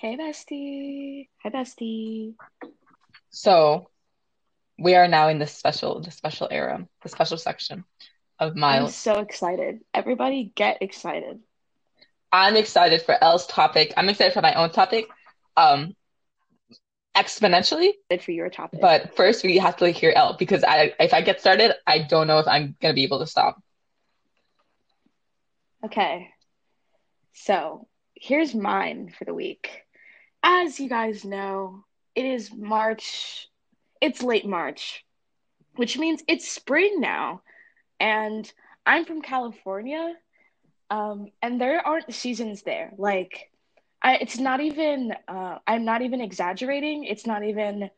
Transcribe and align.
Hey, 0.00 0.16
bestie. 0.16 1.28
Hi, 1.42 1.50
bestie. 1.50 2.32
So 3.28 3.90
we 4.78 4.94
are 4.94 5.06
now 5.06 5.28
in 5.28 5.38
the 5.38 5.46
special, 5.46 6.00
the 6.00 6.10
special 6.10 6.48
era, 6.50 6.88
the 7.02 7.10
special 7.10 7.36
section 7.36 7.84
of 8.38 8.52
I'm 8.52 8.58
Miles. 8.60 8.96
so 8.96 9.18
excited. 9.18 9.80
Everybody 9.92 10.52
get 10.54 10.80
excited 10.80 11.40
I'm 12.32 12.56
excited 12.56 13.02
for 13.02 13.22
Elle's 13.22 13.46
topic. 13.46 13.92
I'm 13.94 14.08
excited 14.08 14.32
for 14.32 14.40
my 14.40 14.54
own 14.54 14.70
topic, 14.70 15.06
um, 15.58 15.94
exponentially. 17.14 17.90
for 18.22 18.30
your 18.30 18.48
topic. 18.48 18.80
But 18.80 19.14
first, 19.16 19.44
we 19.44 19.58
have 19.58 19.76
to 19.78 19.84
like, 19.84 19.96
hear 19.96 20.14
Elle 20.16 20.36
because 20.38 20.64
I, 20.64 20.94
if 20.98 21.12
I 21.12 21.20
get 21.20 21.40
started, 21.40 21.74
I 21.86 22.06
don't 22.08 22.26
know 22.26 22.38
if 22.38 22.48
I'm 22.48 22.74
gonna 22.80 22.94
be 22.94 23.04
able 23.04 23.18
to 23.18 23.26
stop. 23.26 23.62
Okay. 25.84 26.30
So 27.34 27.86
here's 28.14 28.54
mine 28.54 29.12
for 29.18 29.26
the 29.26 29.34
week. 29.34 29.82
As 30.42 30.80
you 30.80 30.88
guys 30.88 31.24
know, 31.24 31.84
it 32.14 32.24
is 32.24 32.52
March. 32.52 33.48
It's 34.00 34.22
late 34.22 34.46
March, 34.46 35.04
which 35.76 35.98
means 35.98 36.22
it's 36.28 36.48
spring 36.48 37.00
now. 37.00 37.42
And 37.98 38.50
I'm 38.86 39.04
from 39.04 39.20
California, 39.22 40.14
um, 40.90 41.28
and 41.42 41.60
there 41.60 41.86
aren't 41.86 42.14
seasons 42.14 42.62
there. 42.62 42.92
Like, 42.96 43.50
I, 44.02 44.16
it's 44.16 44.38
not 44.38 44.60
even, 44.60 45.14
uh, 45.28 45.58
I'm 45.66 45.84
not 45.84 46.02
even 46.02 46.20
exaggerating. 46.20 47.04
It's 47.04 47.26
not 47.26 47.44
even 47.44 47.90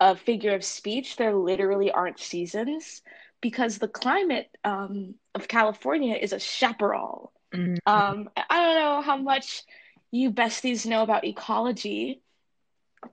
a 0.00 0.14
figure 0.14 0.54
of 0.54 0.64
speech. 0.64 1.16
There 1.16 1.34
literally 1.34 1.90
aren't 1.90 2.18
seasons 2.20 3.02
because 3.40 3.78
the 3.78 3.88
climate 3.88 4.48
um, 4.64 5.14
of 5.34 5.48
California 5.48 6.14
is 6.14 6.32
a 6.32 6.38
chaparral. 6.38 7.32
Mm, 7.54 7.78
Um, 7.86 8.28
I 8.50 8.62
don't 8.62 8.76
know 8.76 9.02
how 9.02 9.16
much 9.16 9.62
you 10.10 10.30
besties 10.30 10.86
know 10.86 11.02
about 11.02 11.24
ecology 11.24 12.22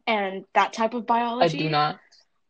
and 0.07 0.45
that 0.53 0.73
type 0.73 0.93
of 0.93 1.05
biology. 1.05 1.59
I 1.59 1.63
do 1.63 1.70
not. 1.70 1.99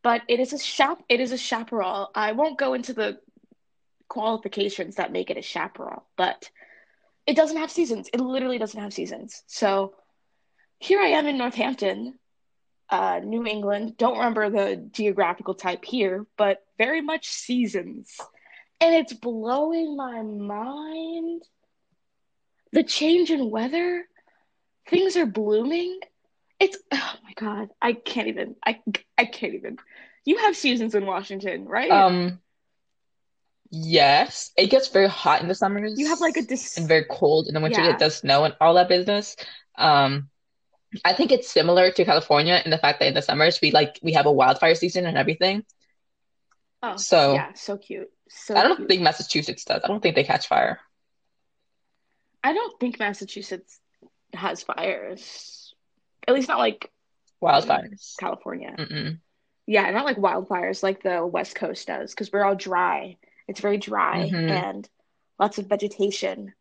but 0.04 0.22
it 0.28 0.40
is 0.40 0.54
a 0.54 0.58
chap 0.60 1.02
it 1.10 1.20
is 1.20 1.32
a 1.32 1.38
chaparral. 1.38 2.10
I 2.16 2.34
won't 2.34 2.58
go 2.60 2.74
into 2.74 2.94
the 2.94 3.20
qualifications 4.08 4.96
that 4.96 5.12
make 5.12 5.30
it 5.32 5.38
a 5.38 5.42
chaparral, 5.42 6.06
but 6.18 6.50
it 7.26 7.36
doesn't 7.36 7.58
have 7.58 7.72
seasons. 7.72 8.10
It 8.14 8.20
literally 8.20 8.58
doesn't 8.60 8.80
have 8.80 8.94
seasons. 8.94 9.44
So 9.48 9.96
here 10.80 11.00
I 11.00 11.08
am 11.08 11.28
in 11.28 11.38
Northampton, 11.38 12.20
uh, 12.90 13.22
New 13.24 13.46
England. 13.46 13.98
Don't 13.98 14.18
remember 14.18 14.50
the 14.50 14.76
geographical 14.92 15.56
type 15.56 15.86
here, 15.86 16.26
but 16.38 16.60
very 16.78 17.02
much 17.02 17.30
seasons. 17.30 18.30
And 18.82 18.94
it's 18.94 19.14
blowing 19.14 19.96
my 19.96 20.22
mind. 20.22 21.44
The 22.74 22.84
change 22.84 23.32
in 23.32 23.50
weather, 23.50 24.06
things 24.88 25.18
are 25.18 25.26
blooming. 25.26 26.00
It's 26.60 26.78
oh 26.92 27.14
my 27.24 27.34
God, 27.36 27.70
I 27.82 27.94
can't 27.94 28.28
even. 28.28 28.56
I 28.66 28.82
I 29.18 29.26
can't 29.26 29.56
even. 29.56 29.78
You 30.26 30.38
have 30.38 30.56
seasons 30.56 30.96
in 30.96 31.06
Washington, 31.06 31.66
right? 31.66 31.92
Um, 31.92 32.40
yes, 33.70 34.52
it 34.58 34.70
gets 34.70 34.88
very 34.90 35.10
hot 35.10 35.42
in 35.42 35.48
the 35.48 35.56
summers. 35.56 36.00
You 36.00 36.08
have 36.08 36.22
like 36.22 36.38
a 36.38 36.42
summers 36.42 36.78
and 36.78 36.88
very 36.88 37.06
cold 37.10 37.48
in 37.48 37.54
the 37.54 37.60
winters. 37.60 37.88
It 37.88 38.00
does 38.00 38.18
snow 38.18 38.44
and 38.46 38.56
all 38.62 38.76
that 38.76 38.90
business. 38.90 39.36
Um, 39.78 40.30
I 41.04 41.14
think 41.14 41.32
it's 41.32 41.52
similar 41.52 41.92
to 41.92 42.06
California 42.06 42.62
in 42.64 42.72
the 42.72 42.78
fact 42.78 43.00
that 43.00 43.08
in 43.08 43.14
the 43.14 43.22
summers 43.22 43.60
we 43.62 43.72
like 43.72 44.00
we 44.04 44.14
have 44.14 44.26
a 44.26 44.32
wildfire 44.32 44.76
season 44.76 45.06
and 45.06 45.18
everything. 45.18 45.64
Oh, 46.84 46.96
So 46.98 47.34
yeah, 47.34 47.54
so 47.54 47.78
cute. 47.78 48.10
So 48.30 48.56
I 48.56 48.64
don't 48.64 48.76
cute. 48.78 48.88
think 48.88 49.02
Massachusetts 49.02 49.66
does. 49.66 49.82
I 49.84 49.88
don't 49.88 50.02
think 50.02 50.16
they 50.16 50.24
catch 50.24 50.48
fire. 50.48 50.80
I 52.44 52.54
don't 52.54 52.80
think 52.80 53.00
Massachusetts 53.00 53.80
has 54.34 54.64
fires. 54.64 55.74
At 56.28 56.34
least 56.34 56.48
not 56.50 56.60
like 56.60 56.92
Wildfires. 57.42 58.16
California. 58.20 58.76
Mm-mm. 58.78 59.20
Yeah, 59.68 59.90
not 59.92 60.06
like 60.06 60.18
wildfires 60.18 60.84
like 60.84 61.04
the 61.04 61.26
West 61.26 61.56
Coast 61.56 61.88
does, 61.88 62.12
because 62.12 62.32
we're 62.32 62.46
all 62.46 62.56
dry. 62.56 63.18
It's 63.48 63.62
very 63.62 63.78
dry 63.78 64.30
Mm-hmm. 64.34 64.50
and 64.50 64.90
lots 65.40 65.58
of 65.58 65.68
vegetation. 65.68 66.54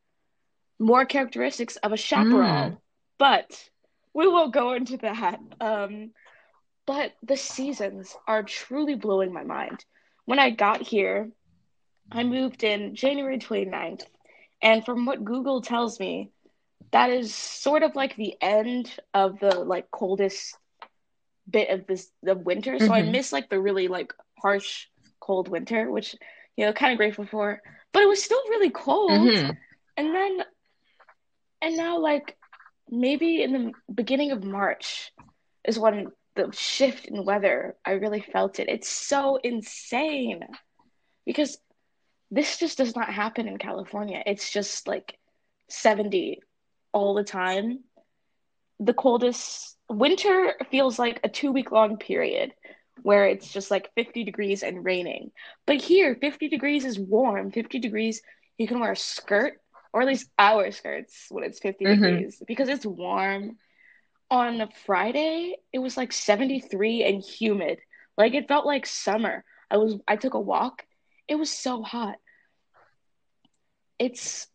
More 0.81 1.05
characteristics 1.05 1.77
of 1.77 1.93
a 1.93 1.97
Mm. 1.97 1.99
chaparral, 1.99 2.83
but 3.19 3.69
we 4.15 4.27
won't 4.27 4.53
go 4.53 4.73
into 4.73 4.97
that. 4.99 5.41
Um, 5.61 6.13
but 6.87 7.13
the 7.23 7.37
seasons 7.37 8.17
are 8.27 8.43
truly 8.43 8.95
blowing 8.97 9.33
my 9.33 9.45
mind. 9.45 9.85
When 10.25 10.41
I 10.41 10.51
got 10.51 10.83
here, 10.83 11.31
I 12.11 12.25
moved 12.25 12.65
in 12.65 12.95
January 12.97 13.39
29th, 13.39 14.05
and 14.61 14.85
from 14.85 15.07
what 15.07 15.25
Google 15.25 15.63
tells 15.63 16.01
me, 16.01 16.32
that 16.93 17.11
is 17.11 17.35
sort 17.35 17.83
of 17.83 17.95
like 17.97 18.17
the 18.17 18.35
end 18.41 18.95
of 19.15 19.39
the 19.41 19.61
like 19.61 19.91
coldest 19.91 20.57
bit 21.51 21.71
of 21.71 21.87
this 21.87 22.11
the 22.23 22.35
winter. 22.35 22.79
So 22.79 22.93
I 22.95 23.03
Mm-hmm. 23.03 23.03
miss 23.03 23.33
like 23.33 23.49
the 23.51 23.61
really 23.61 23.89
like 23.89 24.13
harsh 24.41 24.87
cold 25.21 25.49
winter, 25.49 25.91
which 25.91 26.15
you 26.57 26.67
know 26.67 26.73
kind 26.73 26.93
of 26.93 26.99
grateful 26.99 27.27
for. 27.27 27.61
But 27.93 28.03
it 28.03 28.09
was 28.09 28.23
still 28.23 28.43
really 28.49 28.71
cold. 28.71 29.43
Mm-hmm. 29.43 29.51
And 29.97 30.15
then 30.15 30.39
and 31.63 31.77
now 31.77 31.99
like 31.99 32.37
maybe 32.91 33.43
in 33.43 33.53
the 33.53 33.73
beginning 33.93 34.33
of 34.33 34.45
March 34.45 35.13
is 35.65 35.79
when 35.79 36.09
the 36.37 36.51
shift 36.53 37.07
in 37.07 37.25
weather 37.25 37.77
I 37.85 37.93
really 37.93 38.21
felt 38.21 38.59
it. 38.61 38.69
It's 38.69 38.89
so 38.89 39.37
insane 39.43 40.41
because 41.27 41.59
this 42.31 42.59
just 42.59 42.79
does 42.79 42.95
not 42.97 43.13
happen 43.13 43.49
in 43.49 43.59
California. 43.59 44.23
It's 44.27 44.51
just 44.51 44.87
like 44.89 45.19
70 45.69 46.41
all 46.93 47.15
the 47.15 47.25
time. 47.25 47.81
The 48.81 48.95
coldest 48.95 49.77
winter 49.89 50.55
feels 50.71 50.99
like 50.99 51.21
a 51.25 51.29
two 51.29 51.53
week 51.53 51.71
long 51.73 51.97
period 51.99 52.53
where 53.03 53.27
it's 53.27 53.53
just 53.53 53.71
like 53.71 53.93
50 53.95 54.25
degrees 54.25 54.63
and 54.63 54.85
raining. 54.85 55.31
But 55.67 55.81
here, 55.83 56.15
50 56.17 56.49
degrees 56.49 56.85
is 56.85 56.99
warm. 56.99 57.51
50 57.51 57.79
degrees, 57.79 58.23
you 58.59 58.67
can 58.67 58.81
wear 58.81 58.93
a 58.93 58.97
skirt, 58.97 59.55
or 59.93 60.01
at 60.03 60.09
least 60.09 60.31
our 60.39 60.71
skirts 60.71 61.27
when 61.31 61.45
it's 61.45 61.59
50 61.61 61.87
Mm-hmm. 61.87 62.23
degrees 62.25 62.43
because 62.47 62.69
it's 62.69 62.87
warm. 62.87 63.59
On 64.31 64.69
Friday, 64.87 65.57
it 65.73 65.79
was 65.79 65.97
like 65.97 66.13
73 66.13 67.05
and 67.05 67.23
humid. 67.23 67.79
Like 68.17 68.35
it 68.35 68.49
felt 68.49 68.67
like 68.67 68.87
summer. 68.87 69.45
I 69.71 69.77
was 69.79 69.97
I 70.09 70.17
took 70.17 70.35
a 70.35 70.41
walk. 70.41 70.85
It 71.29 71.37
was 71.37 71.51
so 71.51 71.83
hot. 71.83 72.17
It's 73.99 74.49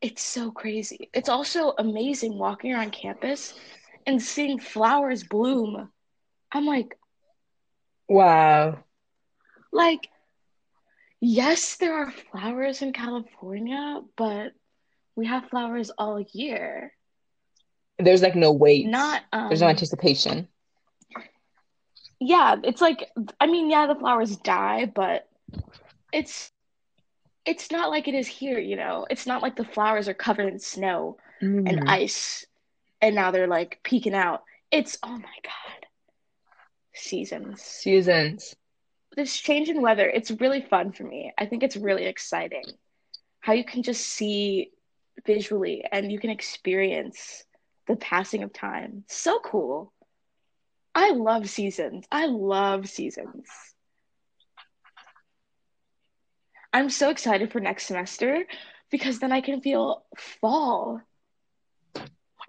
it's 0.00 0.22
so 0.22 0.50
crazy. 0.50 1.10
It's 1.12 1.28
also 1.28 1.74
amazing 1.78 2.38
walking 2.38 2.72
around 2.72 2.92
campus 2.92 3.54
and 4.06 4.20
seeing 4.22 4.58
flowers 4.58 5.24
bloom. 5.24 5.90
I'm 6.52 6.66
like, 6.66 6.98
Wow. 8.08 8.84
like, 9.72 10.08
yes, 11.20 11.76
there 11.76 11.94
are 11.94 12.10
flowers 12.10 12.82
in 12.82 12.92
California, 12.92 14.00
but 14.16 14.52
we 15.16 15.26
have 15.26 15.48
flowers 15.48 15.90
all 15.98 16.20
year. 16.32 16.92
There's 17.98 18.22
like 18.22 18.34
no 18.36 18.52
wait. 18.52 18.90
Not, 18.90 19.22
There's 19.48 19.60
no 19.60 19.66
um, 19.66 19.68
anticipation. 19.68 20.48
yeah, 22.20 22.56
it's 22.62 22.80
like, 22.80 23.08
I 23.40 23.46
mean, 23.46 23.70
yeah, 23.70 23.86
the 23.86 23.94
flowers 23.94 24.36
die, 24.36 24.86
but 24.94 25.28
it's 26.12 26.52
it's 27.44 27.70
not 27.70 27.90
like 27.90 28.08
it 28.08 28.14
is 28.14 28.28
here, 28.28 28.58
you 28.58 28.76
know. 28.76 29.06
It's 29.10 29.26
not 29.26 29.42
like 29.42 29.56
the 29.56 29.64
flowers 29.64 30.08
are 30.08 30.14
covered 30.14 30.52
in 30.52 30.58
snow 30.58 31.16
and 31.66 31.80
Mm. 31.80 31.88
ice 31.88 32.46
and 33.00 33.14
now 33.14 33.30
they're 33.30 33.46
like 33.48 33.80
peeking 33.82 34.14
out. 34.14 34.44
It's, 34.70 34.98
oh 35.02 35.08
my 35.16 35.38
God, 35.42 35.86
seasons. 36.94 37.62
Seasons. 37.62 38.54
this 39.16 39.36
change 39.36 39.68
in 39.68 39.82
weather, 39.82 40.08
it's 40.08 40.30
really 40.30 40.60
fun 40.62 40.92
for 40.92 41.02
me. 41.02 41.32
I 41.36 41.46
think 41.46 41.62
it's 41.62 41.76
really 41.76 42.04
exciting 42.06 42.64
how 43.40 43.54
you 43.54 43.64
can 43.64 43.82
just 43.82 44.06
see 44.06 44.70
visually 45.26 45.84
and 45.90 46.12
you 46.12 46.18
can 46.20 46.30
experience 46.30 47.44
the 47.88 47.96
passing 47.96 48.42
of 48.44 48.52
time. 48.52 49.04
So 49.08 49.40
cool. 49.40 49.92
I 50.94 51.10
love 51.10 51.48
seasons. 51.50 52.04
I 52.12 52.26
love 52.26 52.88
seasons. 52.88 53.46
I'm 56.72 56.90
so 56.90 57.10
excited 57.10 57.52
for 57.52 57.60
next 57.60 57.86
semester 57.86 58.44
because 58.90 59.18
then 59.18 59.32
I 59.32 59.40
can 59.40 59.60
feel 59.60 60.04
fall. 60.16 61.00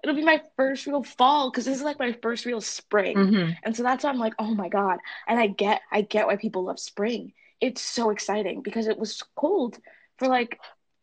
It'll 0.02 0.16
be 0.16 0.24
my 0.24 0.42
first 0.56 0.86
real 0.86 1.04
fall 1.04 1.50
because 1.50 1.64
this 1.64 1.76
is 1.76 1.84
like 1.84 1.98
my 1.98 2.16
first 2.22 2.44
real 2.44 2.60
spring. 2.60 3.16
Mm-hmm. 3.16 3.52
And 3.62 3.76
so 3.76 3.82
that's 3.82 4.04
why 4.04 4.10
I'm 4.10 4.18
like, 4.18 4.34
oh 4.38 4.54
my 4.54 4.68
God. 4.68 4.98
And 5.28 5.38
I 5.38 5.46
get 5.46 5.80
I 5.90 6.02
get 6.02 6.26
why 6.26 6.36
people 6.36 6.64
love 6.64 6.80
spring. 6.80 7.32
It's 7.60 7.80
so 7.80 8.10
exciting 8.10 8.62
because 8.62 8.88
it 8.88 8.98
was 8.98 9.22
cold 9.36 9.78
for 10.18 10.26
like 10.26 10.58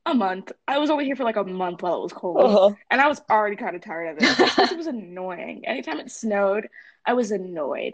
a 0.06 0.14
month. 0.14 0.52
I 0.68 0.80
was 0.80 0.90
only 0.90 1.06
here 1.06 1.16
for 1.16 1.24
like 1.24 1.38
a 1.38 1.44
month 1.44 1.82
while 1.82 1.96
it 1.96 2.04
was 2.04 2.14
cold. 2.14 2.38
Uh-huh. 2.38 2.76
And 2.92 3.00
I 3.00 3.08
was 3.08 3.22
already 3.30 3.56
kind 3.56 3.76
of 3.76 3.82
tired 3.82 4.18
of 4.18 4.24
it 4.24 4.72
it 4.72 4.78
was 4.78 4.88
annoying. 4.88 5.66
Anytime 5.66 6.00
it 6.00 6.12
snowed, 6.12 6.68
I 7.06 7.14
was 7.14 7.32
annoyed 7.32 7.94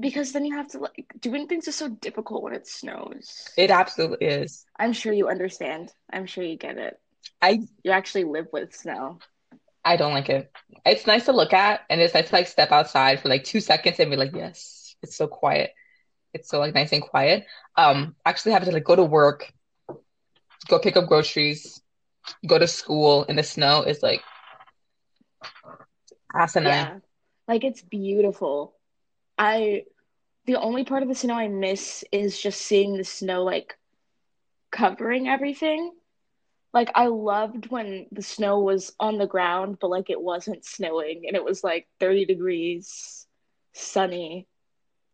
because 0.00 0.32
then 0.32 0.44
you 0.44 0.56
have 0.56 0.68
to 0.68 0.78
like 0.78 1.12
doing 1.20 1.46
things 1.46 1.68
is 1.68 1.76
so 1.76 1.88
difficult 1.88 2.42
when 2.42 2.54
it 2.54 2.66
snows. 2.66 3.48
It 3.56 3.70
absolutely 3.70 4.26
is. 4.26 4.64
I'm 4.78 4.92
sure 4.92 5.12
you 5.12 5.28
understand. 5.28 5.92
I'm 6.12 6.26
sure 6.26 6.44
you 6.44 6.56
get 6.56 6.78
it. 6.78 6.98
I 7.42 7.60
You 7.84 7.92
actually 7.92 8.24
live 8.24 8.48
with 8.52 8.74
snow. 8.74 9.18
I 9.84 9.96
don't 9.96 10.12
like 10.12 10.28
it. 10.28 10.50
It's 10.84 11.06
nice 11.06 11.24
to 11.26 11.32
look 11.32 11.52
at, 11.52 11.80
and 11.88 12.00
it's 12.00 12.14
nice 12.14 12.28
to 12.28 12.34
like 12.34 12.46
step 12.46 12.72
outside 12.72 13.20
for 13.20 13.28
like 13.28 13.44
two 13.44 13.60
seconds 13.60 13.98
and 13.98 14.10
be 14.10 14.16
like, 14.16 14.34
yes, 14.34 14.96
it's 15.02 15.16
so 15.16 15.26
quiet. 15.26 15.72
It's 16.34 16.48
so 16.48 16.58
like 16.58 16.74
nice 16.74 16.92
and 16.92 17.02
quiet. 17.02 17.46
Um, 17.76 18.14
actually 18.26 18.52
having 18.52 18.68
to 18.68 18.74
like 18.74 18.84
go 18.84 18.96
to 18.96 19.04
work, 19.04 19.52
go 20.68 20.78
pick 20.78 20.96
up 20.96 21.08
groceries, 21.08 21.80
go 22.46 22.58
to 22.58 22.66
school 22.66 23.24
in 23.24 23.36
the 23.36 23.42
snow 23.42 23.82
is 23.82 24.02
like 24.02 24.22
asinine. 26.34 26.64
Yeah. 26.66 26.98
Like 27.46 27.64
it's 27.64 27.82
beautiful. 27.82 28.74
I 29.38 29.84
the 30.46 30.56
only 30.56 30.84
part 30.84 31.02
of 31.02 31.08
the 31.08 31.14
snow 31.14 31.34
I 31.34 31.48
miss 31.48 32.04
is 32.12 32.40
just 32.40 32.60
seeing 32.62 32.96
the 32.96 33.04
snow 33.04 33.44
like 33.44 33.76
covering 34.70 35.28
everything. 35.28 35.92
Like 36.72 36.90
I 36.94 37.06
loved 37.06 37.70
when 37.70 38.06
the 38.12 38.22
snow 38.22 38.60
was 38.60 38.92
on 39.00 39.18
the 39.18 39.26
ground, 39.26 39.78
but 39.80 39.90
like 39.90 40.10
it 40.10 40.20
wasn't 40.20 40.64
snowing 40.64 41.24
and 41.26 41.36
it 41.36 41.44
was 41.44 41.64
like 41.64 41.86
30 42.00 42.26
degrees, 42.26 43.26
sunny. 43.74 44.46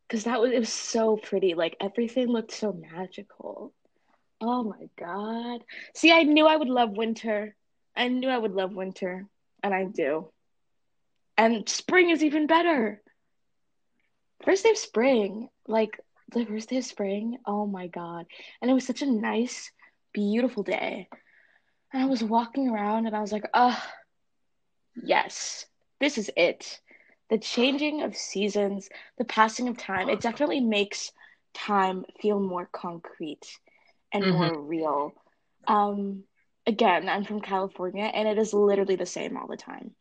Because 0.09 0.25
that 0.25 0.41
was 0.41 0.53
it 0.53 0.59
was 0.61 0.73
so 0.73 1.17
pretty. 1.17 1.55
Like 1.55 1.76
everything 1.81 2.29
looked 2.29 2.53
so 2.53 2.73
magical. 2.73 3.73
Oh 4.41 4.65
my 4.65 4.88
God. 4.99 5.65
See, 5.94 6.12
I 6.12 6.25
knew 6.25 6.47
I 6.47 6.56
would 6.56 6.69
love 6.69 6.91
winter. 6.97 7.56
I 7.97 8.09
knew 8.09 8.29
I 8.29 8.38
would 8.38 8.53
love 8.53 8.75
winter, 8.75 9.26
and 9.62 9.75
I 9.75 9.85
do. 9.85 10.31
And 11.37 11.69
spring 11.69 12.11
is 12.11 12.23
even 12.25 12.47
better. 12.47 13.03
First 14.44 14.64
day 14.64 14.70
of 14.70 14.76
spring, 14.79 15.49
like 15.67 16.00
the 16.32 16.44
first 16.44 16.70
day 16.70 16.79
of 16.79 16.85
spring, 16.85 17.38
oh 17.46 17.67
my 17.67 17.88
God. 17.88 18.26
And 18.61 18.70
it 18.70 18.75
was 18.75 18.87
such 18.87 19.02
a 19.02 19.06
nice, 19.11 19.70
beautiful 20.12 20.62
day. 20.62 21.08
And 21.93 22.02
I 22.02 22.06
was 22.06 22.23
walking 22.23 22.69
around 22.69 23.06
and 23.06 23.17
I 23.17 23.20
was 23.20 23.32
like, 23.32 23.44
oh, 23.55 23.82
yes, 25.02 25.67
this 26.00 26.19
is 26.19 26.31
it. 26.37 26.81
The 27.31 27.38
changing 27.38 28.02
of 28.02 28.17
seasons, 28.17 28.88
the 29.19 29.25
passing 29.25 29.69
of 29.69 29.76
time, 29.79 30.08
it 30.08 30.20
definitely 30.20 30.61
makes 30.61 31.12
time 31.55 32.05
feel 32.20 32.40
more 32.40 32.69
concrete 32.73 33.58
and 34.12 34.29
hmm 34.31 34.31
more 34.31 34.61
real. 34.61 35.14
Um, 35.67 36.25
again, 36.67 37.08
I'm 37.08 37.25
from 37.25 37.40
California 37.40 38.05
and 38.05 38.29
it 38.29 38.38
is 38.38 38.52
literally 38.55 38.97
the 38.97 39.06
same 39.06 39.37
all 39.37 39.47
the 39.49 39.56
time. 39.56 39.93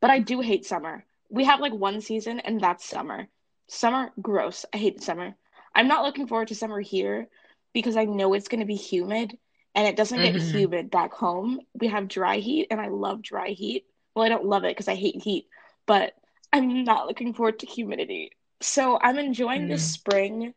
But 0.00 0.10
I 0.10 0.18
do 0.20 0.40
hate 0.40 0.64
summer. 0.66 1.04
We 1.30 1.44
have 1.44 1.60
like 1.60 1.72
one 1.74 2.00
season 2.00 2.40
and 2.40 2.60
that's 2.60 2.84
summer. 2.84 3.28
Summer, 3.68 4.12
gross. 4.20 4.64
I 4.72 4.78
hate 4.78 5.02
summer. 5.02 5.36
I'm 5.74 5.88
not 5.88 6.04
looking 6.04 6.26
forward 6.26 6.48
to 6.48 6.54
summer 6.54 6.80
here 6.80 7.28
because 7.72 7.96
I 7.96 8.04
know 8.04 8.32
it's 8.34 8.48
going 8.48 8.60
to 8.60 8.66
be 8.66 8.74
humid 8.76 9.38
and 9.74 9.86
it 9.86 9.96
doesn't 9.96 10.20
get 10.22 10.34
hmm 10.34 10.48
humid 10.52 10.90
back 10.90 11.12
home. 11.14 11.60
We 11.74 11.88
have 11.88 12.08
dry 12.08 12.38
heat 12.38 12.68
and 12.70 12.80
I 12.80 12.88
love 12.88 13.22
dry 13.22 13.48
heat. 13.50 13.86
Well, 14.14 14.24
I 14.24 14.28
don't 14.28 14.44
love 14.46 14.64
it 14.64 14.70
because 14.70 14.88
I 14.88 14.94
hate 14.94 15.22
heat, 15.22 15.46
but 15.86 16.14
I'm 16.52 16.84
not 16.84 17.06
looking 17.06 17.32
forward 17.34 17.58
to 17.60 17.66
humidity. 17.66 18.30
So 18.60 18.98
I'm 19.00 19.18
enjoying 19.18 19.66
this 19.68 19.82
mm 19.82 19.84
spring, 19.84 20.54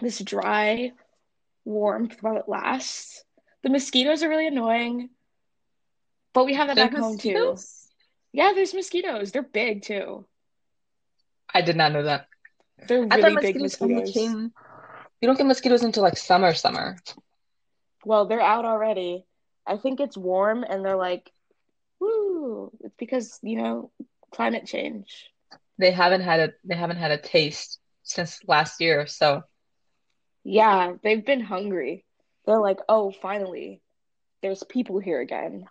this 0.00 0.18
dry 0.20 0.92
warmth 1.64 2.22
while 2.22 2.36
it 2.36 2.48
lasts. 2.48 3.24
The 3.62 3.70
mosquitoes 3.70 4.22
are 4.22 4.28
really 4.28 4.46
annoying, 4.46 5.10
but 6.32 6.44
we 6.44 6.54
have 6.54 6.68
that 6.68 6.76
back 6.78 6.94
home 6.94 7.18
too. 7.18 7.64
Yeah, 8.32 8.52
there's 8.54 8.74
mosquitoes. 8.74 9.32
They're 9.32 9.42
big 9.42 9.82
too. 9.82 10.26
I 11.54 11.62
did 11.62 11.76
not 11.76 11.92
know 11.92 12.02
that. 12.04 12.26
They're 12.88 13.02
I 13.10 13.16
thought 13.20 13.32
really 13.32 13.36
big 13.40 13.60
mosquitoes 13.60 14.10
mosquitoes. 14.10 14.14
came. 14.14 14.52
You 15.20 15.26
don't 15.28 15.36
get 15.38 15.46
mosquitoes 15.46 15.82
until 15.82 16.02
like 16.02 16.16
summer, 16.16 16.52
summer. 16.54 16.96
Well, 18.04 18.26
they're 18.26 18.40
out 18.40 18.64
already. 18.64 19.24
I 19.66 19.76
think 19.76 20.00
it's 20.00 20.16
warm 20.16 20.64
and 20.64 20.84
they're 20.84 20.96
like, 20.96 21.30
woo. 22.00 22.70
It's 22.80 22.94
because, 22.96 23.38
you 23.42 23.56
know, 23.60 23.90
climate 24.32 24.66
change. 24.66 25.30
They 25.78 25.90
haven't 25.90 26.22
had 26.22 26.40
a 26.40 26.52
they 26.64 26.76
haven't 26.76 26.98
had 26.98 27.10
a 27.10 27.18
taste 27.18 27.78
since 28.02 28.40
last 28.46 28.80
year. 28.80 29.06
So 29.06 29.42
Yeah, 30.44 30.94
they've 31.02 31.24
been 31.24 31.40
hungry. 31.40 32.04
They're 32.46 32.60
like, 32.60 32.78
oh, 32.88 33.10
finally, 33.10 33.80
there's 34.42 34.62
people 34.62 34.98
here 34.98 35.20
again. 35.20 35.66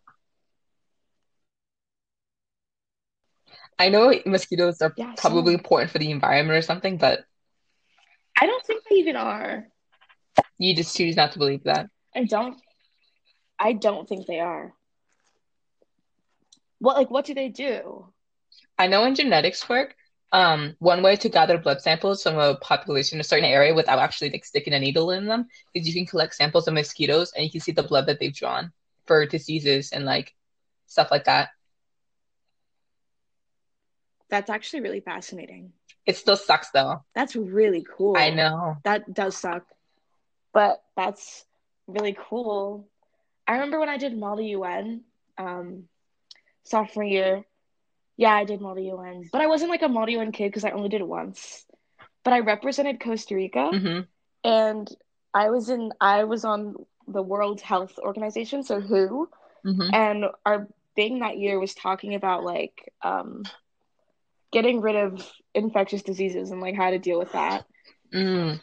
I 3.79 3.89
know 3.89 4.13
mosquitoes 4.25 4.81
are 4.81 4.95
Yeah, 4.97 5.13
probably 5.15 5.53
so 5.53 5.55
important 5.55 5.91
for 5.91 5.99
the 5.99 6.11
environment 6.11 6.57
or 6.57 6.61
something, 6.61 6.97
but 6.97 7.25
I 8.39 8.45
don't 8.45 8.65
think 8.65 8.83
they 8.89 8.95
even 8.95 9.15
are. 9.15 9.67
you 10.57 10.75
just 10.75 10.95
choose 10.95 11.15
not 11.15 11.31
to 11.33 11.39
believe 11.39 11.63
that. 11.63 11.87
I 12.15 12.23
don't, 12.25 12.59
I 13.59 13.73
don't 13.73 14.07
think 14.07 14.25
they 14.25 14.39
are. 14.39 14.73
What, 16.79 16.95
like, 16.97 17.09
what 17.11 17.25
do 17.25 17.33
they 17.33 17.49
do? 17.49 18.13
I 18.77 18.87
know 18.87 19.05
in 19.05 19.15
genetics 19.15 19.67
work, 19.69 19.95
um, 20.31 20.75
one 20.79 21.01
way 21.03 21.15
to 21.17 21.29
gather 21.29 21.57
blood 21.57 21.81
samples 21.81 22.23
from 22.23 22.37
a 22.37 22.55
population 22.57 23.17
in 23.17 23.21
a 23.21 23.23
certain 23.23 23.45
area 23.45 23.73
without 23.73 23.99
actually 23.99 24.29
like 24.31 24.45
sticking 24.45 24.73
a 24.73 24.79
needle 24.79 25.11
in 25.11 25.25
them 25.27 25.47
is 25.73 25.87
you 25.87 25.93
can 25.93 26.05
collect 26.05 26.35
samples 26.35 26.67
of 26.67 26.73
mosquitoes 26.73 27.31
and 27.35 27.43
you 27.45 27.51
can 27.51 27.61
see 27.61 27.71
the 27.71 27.83
blood 27.83 28.07
that 28.07 28.19
they've 28.19 28.33
drawn 28.35 28.71
for 29.05 29.25
diseases 29.25 29.91
and 29.91 30.05
like 30.05 30.33
stuff 30.87 31.11
like 31.11 31.25
that. 31.25 31.49
That's 34.29 34.49
actually 34.49 34.81
really 34.81 35.01
fascinating. 35.01 35.73
It 36.05 36.17
still 36.17 36.35
sucks 36.35 36.71
though. 36.71 37.03
That's 37.13 37.35
really 37.35 37.85
cool. 37.97 38.17
I 38.17 38.29
know. 38.29 38.77
That 38.83 39.13
does 39.13 39.37
suck, 39.37 39.65
but 40.53 40.83
that's 40.95 41.45
really 41.87 42.15
cool. 42.29 42.87
I 43.47 43.53
remember 43.53 43.79
when 43.79 43.89
I 43.89 43.97
did 43.97 44.17
Model 44.17 44.43
UN, 44.45 45.01
um, 45.37 45.83
sophomore 46.63 47.03
year. 47.05 47.43
Yeah, 48.17 48.33
I 48.33 48.45
did 48.45 48.61
Model 48.61 48.83
UN, 48.83 49.29
but 49.31 49.41
I 49.41 49.47
wasn't 49.47 49.69
like 49.71 49.81
a 49.81 49.87
Model 49.89 50.15
UN 50.15 50.31
kid 50.31 50.49
because 50.49 50.65
I 50.65 50.71
only 50.71 50.89
did 50.89 51.01
it 51.01 51.07
once. 51.07 51.65
But 52.23 52.33
I 52.33 52.39
represented 52.39 52.99
Costa 52.99 53.35
Rica, 53.35 53.69
hmm 53.69 53.99
and 54.43 54.89
I 55.33 55.49
was 55.49 55.69
in 55.69 55.91
I 56.01 56.23
was 56.23 56.45
on 56.45 56.75
the 57.07 57.21
World 57.21 57.61
Health 57.61 57.99
Organization, 57.99 58.63
so 58.63 58.79
WHO, 58.79 59.29
hmm 59.63 59.89
and 59.93 60.25
our 60.45 60.67
thing 60.95 61.19
that 61.19 61.37
year 61.37 61.59
was 61.59 61.75
talking 61.75 62.15
about 62.15 62.43
like 62.43 62.93
um, 63.03 63.43
getting 64.55 64.79
rid 64.79 64.95
of 64.95 65.29
infectious 65.53 66.01
diseases 66.01 66.49
and 66.49 66.61
like 66.61 66.77
how 66.77 66.89
to 66.89 66.97
deal 66.97 67.19
with 67.19 67.33
that. 67.33 67.65
Mm. 68.13 68.61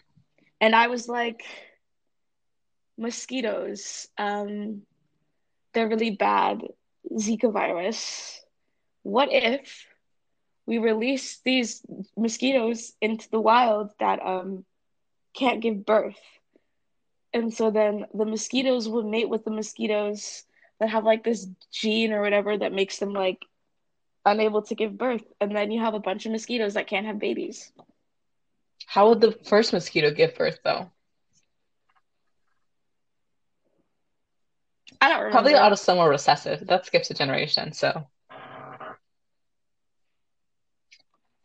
And 0.59 0.75
I 0.75 0.87
was 0.87 1.06
like, 1.06 1.44
mosquitoes, 2.97 4.09
um, 4.17 4.85
they're 5.75 5.91
really 5.91 6.12
bad. 6.12 6.62
Zika 7.12 7.53
virus. 7.53 8.41
What 9.03 9.29
if 9.31 9.85
we 10.65 10.79
release 10.79 11.41
these 11.44 11.82
mosquitoes 12.17 12.94
into 13.03 13.29
the 13.29 13.41
wild 13.41 13.91
that 14.01 14.25
um 14.25 14.65
can't 15.34 15.61
give 15.61 15.84
birth? 15.84 16.20
And 17.34 17.53
so 17.53 17.70
then 17.70 18.06
the 18.15 18.25
mosquitoes 18.25 18.89
will 18.89 19.03
mate 19.03 19.29
with 19.29 19.44
the 19.44 19.51
mosquitoes 19.51 20.44
that 20.81 20.89
have 20.89 21.05
like 21.05 21.22
this 21.22 21.46
gene 21.70 22.15
or 22.15 22.22
whatever 22.22 22.56
that 22.56 22.72
makes 22.72 22.99
them 22.99 23.13
like 23.13 23.44
unable 24.24 24.62
to 24.62 24.74
give 24.74 24.96
birth. 24.96 25.22
And 25.41 25.55
then 25.55 25.70
you 25.70 25.81
have 25.81 25.94
a 25.94 26.00
bunch 26.00 26.26
of 26.26 26.32
mosquitoes 26.32 26.74
that 26.74 26.86
can't 26.86 27.06
have 27.06 27.19
babies. 27.19 27.72
How 28.86 29.08
would 29.08 29.20
the 29.20 29.32
first 29.32 29.72
mosquito 29.72 30.10
give 30.12 30.34
birth 30.34 30.58
though? 30.64 30.91
I 35.00 35.08
don't 35.08 35.31
Probably 35.31 35.55
remember. 35.55 35.74
autosomal 35.76 36.08
recessive. 36.08 36.67
That 36.67 36.86
skips 36.86 37.10
a 37.10 37.14
generation. 37.14 37.72
So 37.72 38.06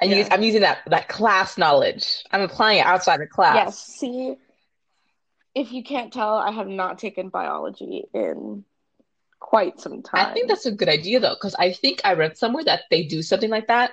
I 0.02 0.06
use 0.06 0.28
Yeah. 0.28 0.34
I'm 0.34 0.44
using 0.44 0.62
that 0.62 0.80
that 0.88 1.08
class 1.08 1.58
knowledge. 1.58 2.24
I'm 2.32 2.42
applying 2.42 2.80
it 2.80 2.86
outside 2.86 3.22
of 3.22 3.30
class. 3.30 3.56
Yes. 3.56 3.80
See, 3.80 4.36
if 5.56 5.72
you 5.72 5.84
can't 5.84 6.14
tell, 6.14 6.36
I 6.36 6.52
have 6.52 6.68
not 6.68 7.00
taken 7.00 7.30
biology 7.30 8.06
in 8.14 8.64
quite 9.48 9.80
some 9.80 10.04
time. 10.04 10.28
I 10.28 10.34
think 10.34 10.50
that's 10.50 10.66
a 10.66 10.72
good 10.74 10.90
idea 10.90 11.22
though, 11.22 11.36
because 11.36 11.56
I 11.56 11.72
think 11.72 12.02
I 12.04 12.14
read 12.14 12.38
somewhere 12.38 12.66
that 12.66 12.82
they 12.92 13.04
do 13.04 13.22
something 13.22 13.50
like 13.50 13.68
that. 13.68 13.92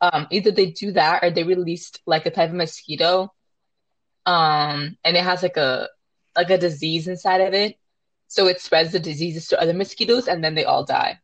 Um, 0.00 0.26
either 0.30 0.50
they 0.50 0.70
do 0.70 0.92
that 0.92 1.22
or 1.22 1.30
they 1.30 1.44
released 1.44 2.00
like 2.06 2.24
a 2.24 2.30
type 2.30 2.48
of 2.48 2.56
mosquito, 2.56 3.30
um, 4.24 4.96
and 5.04 5.16
it 5.16 5.22
has 5.22 5.42
like 5.42 5.58
a 5.58 5.88
like 6.34 6.48
a 6.48 6.56
disease 6.56 7.08
inside 7.08 7.42
of 7.42 7.52
it. 7.52 7.76
So 8.28 8.46
it 8.46 8.60
spreads 8.60 8.92
the 8.92 8.98
diseases 8.98 9.48
to 9.48 9.60
other 9.60 9.74
mosquitoes 9.74 10.28
and 10.28 10.42
then 10.42 10.54
they 10.54 10.64
all 10.64 10.84
die. 10.84 11.20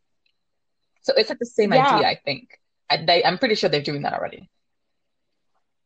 So 1.00 1.14
it's 1.16 1.30
like 1.30 1.38
the 1.38 1.46
same 1.46 1.72
idea, 1.72 2.06
I 2.06 2.20
think. 2.24 2.60
I, 2.88 3.04
they, 3.04 3.24
I'm 3.24 3.38
pretty 3.38 3.56
sure 3.56 3.68
they're 3.68 3.82
doing 3.82 4.02
that 4.02 4.14
already. 4.14 4.48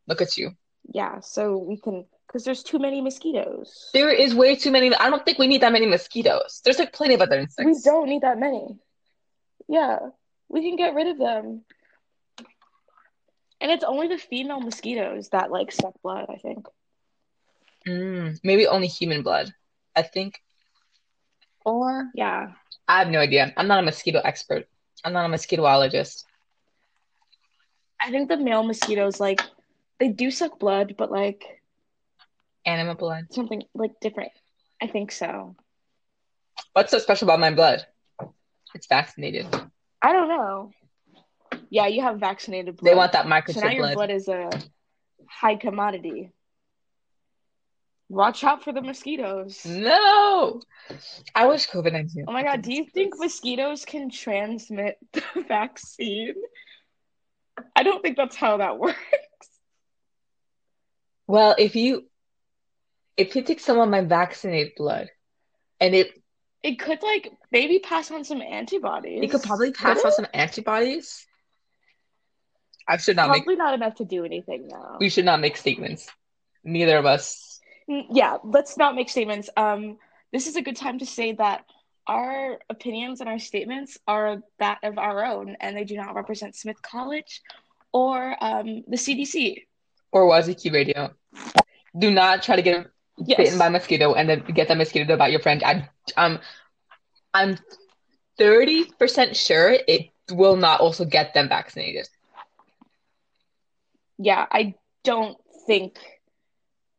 Look 0.07 0.21
at 0.21 0.37
you. 0.37 0.50
Yeah. 0.93 1.21
So 1.21 1.57
we 1.57 1.78
can, 1.78 2.05
because 2.37 2.45
there's 2.45 2.62
too 2.62 2.78
many 2.78 3.00
mosquitoes. 3.00 3.88
There 3.95 4.11
is 4.11 4.35
way 4.35 4.57
too 4.57 4.71
many. 4.71 4.95
I 4.95 5.09
don't 5.09 5.25
think 5.25 5.38
we 5.38 5.47
need 5.47 5.62
that 5.62 5.73
many 5.73 5.87
mosquitoes. 5.87 6.61
There's 6.62 6.78
like 6.78 6.93
plenty 6.93 7.14
of 7.14 7.23
other 7.23 7.38
insects. 7.38 7.64
We 7.64 7.90
don't 7.90 8.11
need 8.11 8.21
that 8.21 8.38
many. 8.38 8.76
Yeah. 9.69 10.11
We 10.50 10.61
can 10.61 10.76
get 10.76 10.95
rid 10.95 11.07
of 11.07 11.16
them. 11.16 11.64
And 13.59 13.71
it's 13.71 13.85
only 13.85 14.09
the 14.09 14.19
female 14.19 14.61
mosquitoes 14.61 15.31
that 15.31 15.50
like 15.50 15.73
suck 15.73 15.95
blood, 16.02 16.26
I 16.28 16.37
think. 16.37 16.66
Mm, 17.88 18.38
maybe 18.45 18.66
only 18.66 18.87
human 18.87 19.23
blood. 19.23 19.55
I 19.97 20.02
think. 20.02 20.43
Or 21.64 22.11
Yeah. 22.14 22.52
I 22.87 22.99
have 22.99 23.09
no 23.09 23.21
idea. 23.21 23.55
I'm 23.57 23.66
not 23.66 23.78
a 23.78 23.83
mosquito 23.83 24.21
expert. 24.23 24.69
I'm 25.02 25.14
not 25.14 25.25
a 25.25 25.33
mosquitoologist. 25.33 26.25
I 27.99 28.11
think 28.11 28.28
the 28.28 28.37
male 28.37 28.62
mosquitoes 28.62 29.21
like 29.21 29.40
they 29.99 30.09
do 30.09 30.31
suck 30.31 30.59
blood, 30.59 30.97
but 30.99 31.11
like 31.11 31.56
Animal 32.66 32.96
blood. 32.96 33.26
something 33.32 33.62
like 33.75 33.92
different. 34.00 34.32
I 34.82 34.88
think 34.88 35.12
so. 35.12 35.56
What's 36.73 36.90
so 36.90 36.99
special 36.99 37.26
about 37.28 37.40
my 37.40 37.52
blood? 37.54 37.87
It's 38.75 38.87
vaccinated. 38.88 39.46
I 40.02 40.12
don't 40.12 40.28
know. 40.28 40.70
Yeah, 41.70 41.87
you 41.87 42.02
have 42.02 42.18
vaccinated 42.18 42.76
blood. 42.76 42.90
They 42.90 42.96
want 42.96 43.12
that 43.12 43.25
so 43.25 43.28
now 43.28 43.40
microchip 43.40 43.73
your 43.73 43.82
blood. 43.82 43.94
blood 43.94 44.11
is 44.11 44.28
a 44.28 44.50
high 45.28 45.56
commodity. 45.56 46.32
Watch 48.08 48.44
out 48.44 48.62
for 48.62 48.73
the 48.73 48.82
mosquitoes. 48.82 49.64
No, 49.64 50.61
I 51.35 51.46
wish 51.46 51.68
COVID 51.68 51.92
nineteen. 51.92 52.25
Oh 52.28 52.32
my 52.32 52.42
god, 52.44 52.62
do 52.62 52.73
you 52.73 52.85
think 52.85 53.14
mosquitoes 53.16 53.85
can 53.85 54.11
transmit 54.11 54.99
the 55.12 55.23
vaccine? 55.49 56.35
I 57.75 57.82
don't 57.82 58.02
think 58.02 58.16
that's 58.16 58.37
how 58.37 58.58
that 58.58 58.78
works. 58.78 58.96
Well, 61.26 61.56
if 61.58 61.75
you 61.75 62.04
if 63.16 63.35
you 63.37 63.42
take 63.42 63.61
some 63.61 63.78
of 63.78 63.88
my 63.88 64.02
vaccinated 64.02 64.73
blood, 64.76 65.11
and 65.80 65.94
it 65.94 66.11
It 66.62 66.78
could 66.78 67.02
like 67.02 67.32
maybe 67.50 67.78
pass 67.78 68.11
on 68.11 68.25
some 68.25 68.42
antibodies. 68.42 69.20
it 69.23 69.30
could 69.30 69.42
probably 69.42 69.73
pass 69.73 70.04
on 70.04 70.12
some 70.12 70.26
antibodies. 70.35 71.26
I 72.88 72.96
should 72.99 73.16
not 73.16 73.30
make 73.30 73.44
Probably 73.44 73.56
not 73.56 73.75
enough 73.75 73.96
to 73.96 74.04
do 74.04 74.25
anything 74.25 74.68
though. 74.68 74.96
we 75.00 75.08
should 75.11 75.25
not 75.25 75.40
make 75.40 75.56
statements. 75.56 76.08
Neither 76.64 76.96
of 76.99 77.06
us. 77.06 77.61
Mm, 77.90 78.06
Yeah, 78.11 78.38
let's 78.44 78.76
not 78.76 78.94
make 78.94 79.08
statements. 79.08 79.49
Um, 79.56 79.99
this 80.32 80.46
is 80.46 80.56
a 80.56 80.62
good 80.62 80.76
time 80.76 80.99
to 80.99 81.06
say 81.06 81.32
that 81.32 81.64
our 82.06 82.58
opinions 82.70 83.20
and 83.20 83.28
our 83.28 83.38
statements 83.40 83.99
are 84.06 84.38
that 84.58 84.78
of 84.85 84.99
our 84.99 85.25
own, 85.25 85.56
and 85.61 85.76
they 85.76 85.85
do 85.85 85.96
not 85.96 86.14
represent 86.14 86.54
Smith 86.54 86.80
College 86.82 87.42
or 87.92 88.37
um, 88.44 88.85
the 88.87 88.96
CDC. 88.96 89.64
Or 90.12 90.28
WOZQ 90.30 90.73
Radio. 90.73 91.11
Do 91.99 92.11
not 92.11 92.42
try 92.44 92.56
to 92.56 92.62
get 92.62 92.87
Yes. 93.18 93.37
bitten 93.38 93.58
by 93.58 93.66
a 93.66 93.70
mosquito 93.70 94.14
and 94.14 94.28
then 94.28 94.40
get 94.54 94.68
that 94.68 94.76
mosquito 94.76 95.06
to 95.06 95.16
bite 95.16 95.30
your 95.32 95.40
friend. 95.40 95.62
I 95.64 95.88
um 96.16 96.38
I'm 97.35 97.58
30% 98.38 99.35
sure 99.37 99.76
it 99.87 100.11
will 100.30 100.56
not 100.56 100.80
also 100.80 101.04
get 101.04 101.35
them 101.35 101.49
vaccinated. 101.49 102.08
Yeah, 104.18 104.46
I 104.50 104.75
don't 105.04 105.38
think 105.66 105.99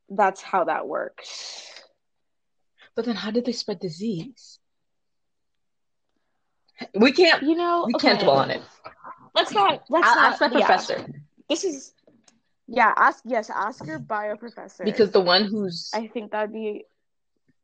that's 0.09 0.41
how 0.41 0.65
that 0.65 0.87
works. 0.87 1.83
But 2.95 3.05
then 3.05 3.15
how 3.15 3.31
did 3.31 3.45
they 3.45 3.51
spread 3.51 3.79
disease? 3.79 4.59
We 6.93 7.11
can't 7.11 7.43
You 7.43 7.55
know, 7.55 7.85
we 7.85 7.93
can't 7.93 8.19
dwell 8.19 8.37
on 8.37 8.51
it. 8.51 8.61
Let's 9.33 9.51
not. 9.53 9.83
Let's 9.89 10.07
I'll 10.07 10.15
not. 10.15 10.33
ask 10.33 10.41
my 10.41 10.47
yeah. 10.47 10.65
professor 10.65 11.05
This 11.49 11.63
is. 11.63 11.93
Yeah, 12.67 12.93
ask 12.95 13.23
yes, 13.25 13.49
ask 13.49 13.85
your 13.85 13.99
bio 13.99 14.35
professor 14.35 14.83
because 14.83 15.11
the 15.11 15.21
one 15.21 15.45
who's 15.45 15.89
I 15.93 16.07
think 16.07 16.31
that'd 16.31 16.53
be 16.53 16.85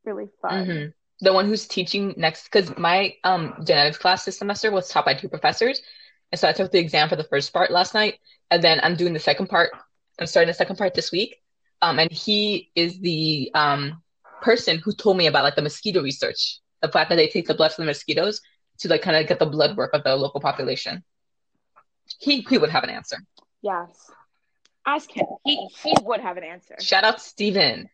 really 0.04 0.28
fun. 0.40 0.66
Mhm. 0.66 0.92
the 1.20 1.32
one 1.32 1.46
who's 1.46 1.66
teaching 1.68 2.12
next 2.16 2.44
because 2.44 2.76
my 2.76 3.14
um 3.24 3.54
genetics 3.64 3.98
class 3.98 4.24
this 4.24 4.38
semester 4.38 4.70
was 4.70 4.88
taught 4.88 5.04
by 5.04 5.14
two 5.14 5.28
professors. 5.28 5.80
And 6.32 6.38
so 6.38 6.48
I 6.48 6.52
took 6.52 6.72
the 6.72 6.78
exam 6.80 7.08
for 7.08 7.16
the 7.16 7.24
first 7.24 7.52
part 7.52 7.70
last 7.70 7.94
night, 7.94 8.18
and 8.50 8.62
then 8.62 8.80
I'm 8.82 8.96
doing 8.96 9.12
the 9.12 9.20
second 9.20 9.48
part. 9.48 9.70
I'm 10.18 10.26
starting 10.26 10.48
the 10.48 10.54
second 10.54 10.76
part 10.76 10.94
this 10.94 11.12
week. 11.12 11.36
Um, 11.82 11.98
and 11.98 12.10
he 12.10 12.70
is 12.74 12.98
the 13.00 13.50
um 13.54 14.02
person 14.42 14.78
who 14.78 14.92
told 14.92 15.16
me 15.16 15.26
about 15.26 15.44
like 15.44 15.54
the 15.54 15.62
mosquito 15.62 16.02
research, 16.02 16.60
the 16.82 16.88
fact 16.88 17.10
that 17.10 17.16
they 17.16 17.28
take 17.28 17.46
the 17.46 17.54
blood 17.54 17.72
from 17.72 17.84
the 17.84 17.90
mosquitoes 17.90 18.40
to 18.78 18.88
like 18.88 19.02
kind 19.02 19.16
of 19.16 19.26
get 19.28 19.38
the 19.38 19.46
blood 19.46 19.76
work 19.76 19.92
of 19.94 20.02
the 20.02 20.16
local 20.16 20.40
population. 20.40 21.04
He 22.18 22.40
he 22.48 22.58
would 22.58 22.70
have 22.70 22.84
an 22.84 22.90
answer. 22.90 23.18
Yes. 23.62 24.10
Ask 24.86 25.10
him. 25.10 25.26
He 25.44 25.68
he 25.82 25.94
would 26.02 26.20
have 26.20 26.36
an 26.36 26.44
answer. 26.44 26.76
Shout 26.80 27.04
out 27.04 27.20
Steven. 27.20 27.88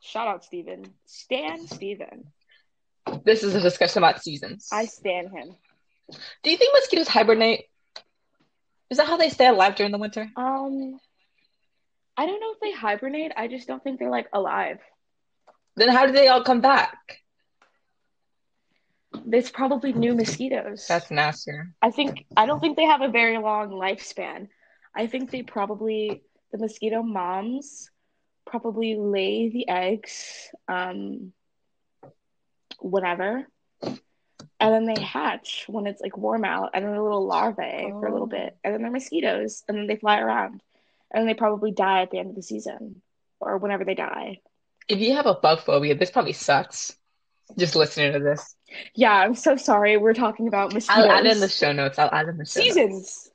Shout 0.00 0.28
out 0.28 0.44
Steven. 0.44 0.84
Stan 1.06 1.66
Steven. 1.66 2.24
This 3.24 3.42
is 3.42 3.54
a 3.54 3.60
discussion 3.60 4.02
about 4.02 4.22
seasons. 4.22 4.68
I 4.72 4.86
stan 4.86 5.30
him. 5.30 5.54
Do 6.42 6.50
you 6.50 6.56
think 6.56 6.74
mosquitoes 6.74 7.08
hibernate? 7.08 7.64
Is 8.90 8.98
that 8.98 9.06
how 9.06 9.16
they 9.16 9.30
stay 9.30 9.46
alive 9.46 9.74
during 9.76 9.92
the 9.92 9.98
winter? 9.98 10.28
Um 10.36 10.98
I 12.16 12.26
don't 12.26 12.40
know 12.40 12.52
if 12.52 12.60
they 12.60 12.72
hibernate. 12.72 13.32
I 13.36 13.48
just 13.48 13.66
don't 13.66 13.82
think 13.82 13.98
they're 13.98 14.10
like 14.10 14.28
alive. 14.32 14.78
Then 15.76 15.88
how 15.88 16.06
do 16.06 16.12
they 16.12 16.28
all 16.28 16.44
come 16.44 16.60
back? 16.60 16.98
It's 19.32 19.50
probably 19.50 19.92
new 19.92 20.14
mosquitoes. 20.14 20.86
That's 20.86 21.10
nasty. 21.10 21.52
I 21.80 21.90
think 21.90 22.26
I 22.36 22.46
don't 22.46 22.60
think 22.60 22.76
they 22.76 22.84
have 22.84 23.00
a 23.00 23.08
very 23.08 23.38
long 23.38 23.70
lifespan. 23.70 24.48
I 24.94 25.06
think 25.06 25.30
they 25.30 25.42
probably 25.42 26.22
the 26.52 26.58
mosquito 26.58 27.02
moms 27.02 27.90
probably 28.46 28.94
lay 28.96 29.48
the 29.48 29.68
eggs 29.68 30.48
um 30.68 31.32
whenever 32.80 33.46
and 33.82 34.72
then 34.72 34.86
they 34.86 35.00
hatch 35.00 35.64
when 35.68 35.86
it's 35.86 36.00
like 36.00 36.16
warm 36.16 36.44
out 36.44 36.70
and 36.74 36.84
then 36.84 36.92
they're 36.92 37.02
little 37.02 37.26
larvae 37.26 37.88
for 37.90 38.06
a 38.06 38.12
little 38.12 38.26
Oh. 38.26 38.30
bit 38.30 38.56
and 38.62 38.74
then 38.74 38.82
they're 38.82 38.90
mosquitoes 38.90 39.64
and 39.68 39.76
then 39.78 39.86
they 39.86 39.96
fly 39.96 40.18
around 40.20 40.62
and 41.10 41.20
then 41.22 41.26
they 41.26 41.34
probably 41.34 41.72
die 41.72 42.02
at 42.02 42.10
the 42.10 42.18
end 42.18 42.30
of 42.30 42.36
the 42.36 42.42
season 42.42 43.00
or 43.40 43.58
whenever 43.58 43.84
they 43.84 43.94
die. 43.94 44.40
If 44.88 44.98
you 45.00 45.14
have 45.14 45.26
a 45.26 45.34
bug 45.34 45.60
phobia, 45.60 45.94
this 45.94 46.10
probably 46.10 46.32
sucks. 46.32 46.96
Just 47.58 47.76
listening 47.76 48.12
to 48.14 48.18
this. 48.20 48.54
Yeah, 48.94 49.12
I'm 49.12 49.34
so 49.34 49.56
sorry. 49.56 49.96
We're 49.96 50.14
talking 50.14 50.48
about 50.48 50.72
mosquitoes. 50.72 51.04
I'll 51.04 51.10
add 51.12 51.26
in 51.26 51.40
the 51.40 51.48
show 51.48 51.72
notes. 51.72 51.98
I'll 51.98 52.10
add 52.12 52.28
in 52.28 52.36
the 52.38 52.44
show 52.44 52.60
notes. 52.62 53.30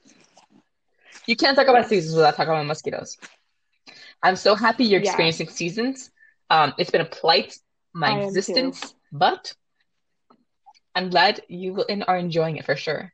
You 1.29 1.35
can't 1.35 1.55
talk 1.55 1.67
about 1.67 1.87
seasons 1.87 2.15
without 2.15 2.35
talking 2.35 2.53
about 2.53 2.65
mosquitoes. 2.65 3.15
I'm 4.23 4.35
so 4.35 4.55
happy 4.55 4.85
you're 4.85 4.99
Yeah. 4.99 5.11
experiencing 5.11 5.49
seasons. 5.49 6.09
Um, 6.49 6.73
it's 6.79 6.89
been 6.89 7.01
a 7.01 7.05
plight, 7.05 7.55
my 7.93 8.11
I 8.11 8.23
existence, 8.23 8.95
but 9.11 9.53
I'm 10.95 11.11
glad 11.11 11.41
you 11.47 11.83
and 11.83 12.03
are 12.07 12.17
enjoying 12.17 12.57
it 12.57 12.65
for 12.65 12.75
sure. 12.75 13.13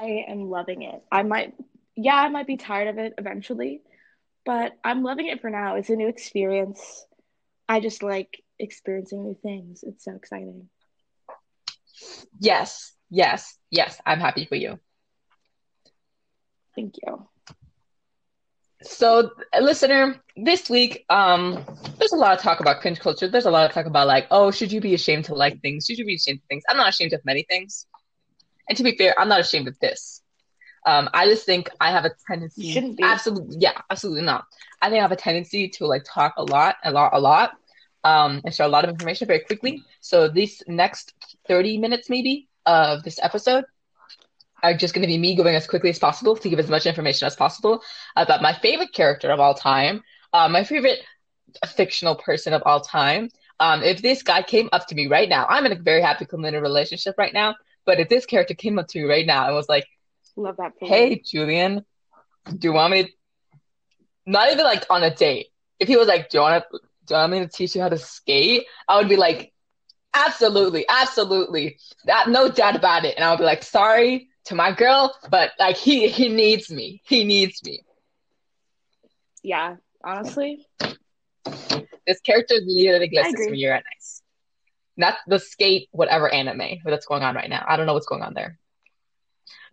I 0.00 0.24
am 0.28 0.50
loving 0.50 0.82
it. 0.82 1.02
I 1.10 1.22
might, 1.22 1.54
yeah, 1.96 2.16
I 2.16 2.28
might 2.28 2.46
be 2.46 2.56
tired 2.56 2.88
of 2.88 2.98
it 2.98 3.14
eventually, 3.18 3.82
but 4.44 4.72
I'm 4.84 5.02
loving 5.02 5.26
it 5.28 5.40
for 5.40 5.50
now. 5.50 5.76
It's 5.76 5.90
a 5.90 5.96
new 5.96 6.08
experience. 6.08 7.06
I 7.68 7.80
just 7.80 8.02
like 8.02 8.42
experiencing 8.58 9.24
new 9.24 9.36
things. 9.42 9.82
It's 9.82 10.04
so 10.04 10.14
exciting. 10.14 10.68
Yes, 12.38 12.94
yes, 13.10 13.58
yes. 13.70 14.00
I'm 14.06 14.20
happy 14.20 14.44
for 14.46 14.56
you. 14.56 14.78
Thank 16.76 16.94
you. 17.04 17.26
So, 18.82 19.30
listener, 19.58 20.20
this 20.36 20.68
week, 20.68 21.04
um, 21.08 21.64
there's 21.98 22.12
a 22.12 22.16
lot 22.16 22.36
of 22.36 22.42
talk 22.42 22.60
about 22.60 22.80
cringe 22.80 23.00
culture. 23.00 23.26
There's 23.26 23.46
a 23.46 23.50
lot 23.50 23.64
of 23.64 23.72
talk 23.72 23.86
about 23.86 24.06
like, 24.06 24.26
oh, 24.30 24.50
should 24.50 24.70
you 24.70 24.80
be 24.80 24.94
ashamed 24.94 25.24
to 25.24 25.34
like 25.34 25.60
things? 25.62 25.86
Should 25.86 25.98
you 25.98 26.04
be 26.04 26.14
ashamed 26.16 26.40
of 26.40 26.44
things? 26.44 26.62
I'm 26.68 26.76
not 26.76 26.90
ashamed 26.90 27.14
of 27.14 27.24
many 27.24 27.44
things. 27.48 27.86
And 28.68 28.76
to 28.76 28.84
be 28.84 28.96
fair, 28.96 29.18
I'm 29.18 29.28
not 29.28 29.40
ashamed 29.40 29.66
of 29.66 29.78
this. 29.80 30.22
Um, 30.84 31.08
I 31.14 31.26
just 31.26 31.46
think 31.46 31.68
I 31.80 31.90
have 31.90 32.04
a 32.04 32.12
tendency. 32.28 32.66
You 32.66 32.72
shouldn't 32.74 32.96
be. 32.98 33.02
Absolutely, 33.02 33.56
yeah, 33.58 33.80
absolutely 33.90 34.22
not. 34.22 34.44
I 34.82 34.88
think 34.88 34.98
I 34.98 35.02
have 35.02 35.12
a 35.12 35.16
tendency 35.16 35.68
to 35.70 35.86
like 35.86 36.04
talk 36.04 36.34
a 36.36 36.44
lot, 36.44 36.76
a 36.84 36.92
lot, 36.92 37.12
a 37.14 37.18
lot, 37.18 37.52
um, 38.04 38.42
and 38.44 38.54
share 38.54 38.66
a 38.66 38.68
lot 38.68 38.84
of 38.84 38.90
information 38.90 39.26
very 39.26 39.40
quickly. 39.40 39.82
So 40.00 40.28
these 40.28 40.62
next 40.68 41.14
30 41.48 41.78
minutes, 41.78 42.08
maybe, 42.10 42.48
of 42.66 43.02
this 43.02 43.18
episode 43.22 43.64
are 44.70 44.76
just 44.76 44.94
going 44.94 45.02
to 45.02 45.08
be 45.08 45.18
me 45.18 45.34
going 45.34 45.54
as 45.54 45.66
quickly 45.66 45.90
as 45.90 45.98
possible 45.98 46.36
to 46.36 46.48
give 46.48 46.58
as 46.58 46.68
much 46.68 46.86
information 46.86 47.26
as 47.26 47.36
possible 47.36 47.82
about 48.16 48.42
my 48.42 48.52
favorite 48.52 48.92
character 48.92 49.30
of 49.30 49.40
all 49.40 49.54
time, 49.54 50.02
uh, 50.32 50.48
my 50.48 50.64
favorite 50.64 51.00
fictional 51.66 52.14
person 52.14 52.52
of 52.52 52.62
all 52.66 52.80
time. 52.80 53.30
Um, 53.58 53.82
if 53.82 54.02
this 54.02 54.22
guy 54.22 54.42
came 54.42 54.68
up 54.72 54.86
to 54.88 54.94
me 54.94 55.06
right 55.06 55.28
now, 55.28 55.46
I'm 55.48 55.64
in 55.66 55.72
a 55.72 55.76
very 55.76 56.02
happy 56.02 56.26
committed 56.26 56.62
relationship 56.62 57.16
right 57.16 57.32
now. 57.32 57.54
But 57.86 58.00
if 58.00 58.08
this 58.08 58.26
character 58.26 58.54
came 58.54 58.78
up 58.78 58.88
to 58.88 58.98
me 58.98 59.04
right 59.04 59.26
now 59.26 59.46
and 59.46 59.54
was 59.54 59.68
like, 59.68 59.86
Love 60.36 60.56
that. 60.58 60.72
You. 60.80 60.88
"Hey, 60.88 61.22
Julian, 61.24 61.84
do 62.46 62.68
you 62.68 62.72
want 62.72 62.92
me 62.92 63.04
to?" 63.04 63.10
Not 64.26 64.52
even 64.52 64.64
like 64.64 64.84
on 64.90 65.02
a 65.02 65.14
date. 65.14 65.46
If 65.78 65.88
he 65.88 65.96
was 65.96 66.08
like, 66.08 66.28
"Do 66.28 66.38
you 66.38 66.42
want 66.42 66.62
to? 66.70 66.78
Do 67.06 67.14
you 67.14 67.20
want 67.20 67.32
me 67.32 67.38
to 67.40 67.48
teach 67.48 67.74
you 67.74 67.80
how 67.80 67.88
to 67.88 67.96
skate?" 67.98 68.66
I 68.86 68.98
would 68.98 69.08
be 69.08 69.16
like, 69.16 69.52
"Absolutely, 70.12 70.84
absolutely, 70.88 71.78
that 72.04 72.28
no 72.28 72.50
doubt 72.50 72.76
about 72.76 73.06
it." 73.06 73.14
And 73.16 73.24
I 73.24 73.30
would 73.30 73.38
be 73.38 73.44
like, 73.44 73.62
"Sorry 73.62 74.28
to 74.46 74.54
my 74.54 74.72
girl, 74.72 75.14
but 75.30 75.52
like 75.58 75.76
he 75.76 76.08
he 76.08 76.28
needs 76.28 76.70
me. 76.70 77.02
He 77.04 77.24
needs 77.24 77.62
me." 77.64 77.82
Yeah, 79.42 79.76
honestly, 80.02 80.66
This 82.06 82.20
character 82.20 82.54
literally 82.64 83.08
glistens 83.08 83.34
agree. 83.34 83.46
when 83.46 83.58
you're 83.58 83.74
at 83.74 83.84
nice. 83.94 84.22
Not 84.96 85.16
the 85.26 85.38
skate, 85.38 85.88
whatever 85.92 86.32
anime 86.32 86.78
that's 86.84 87.06
going 87.06 87.22
on 87.22 87.34
right 87.34 87.50
now. 87.50 87.64
I 87.68 87.76
don't 87.76 87.86
know 87.86 87.94
what's 87.94 88.06
going 88.06 88.22
on 88.22 88.34
there. 88.34 88.58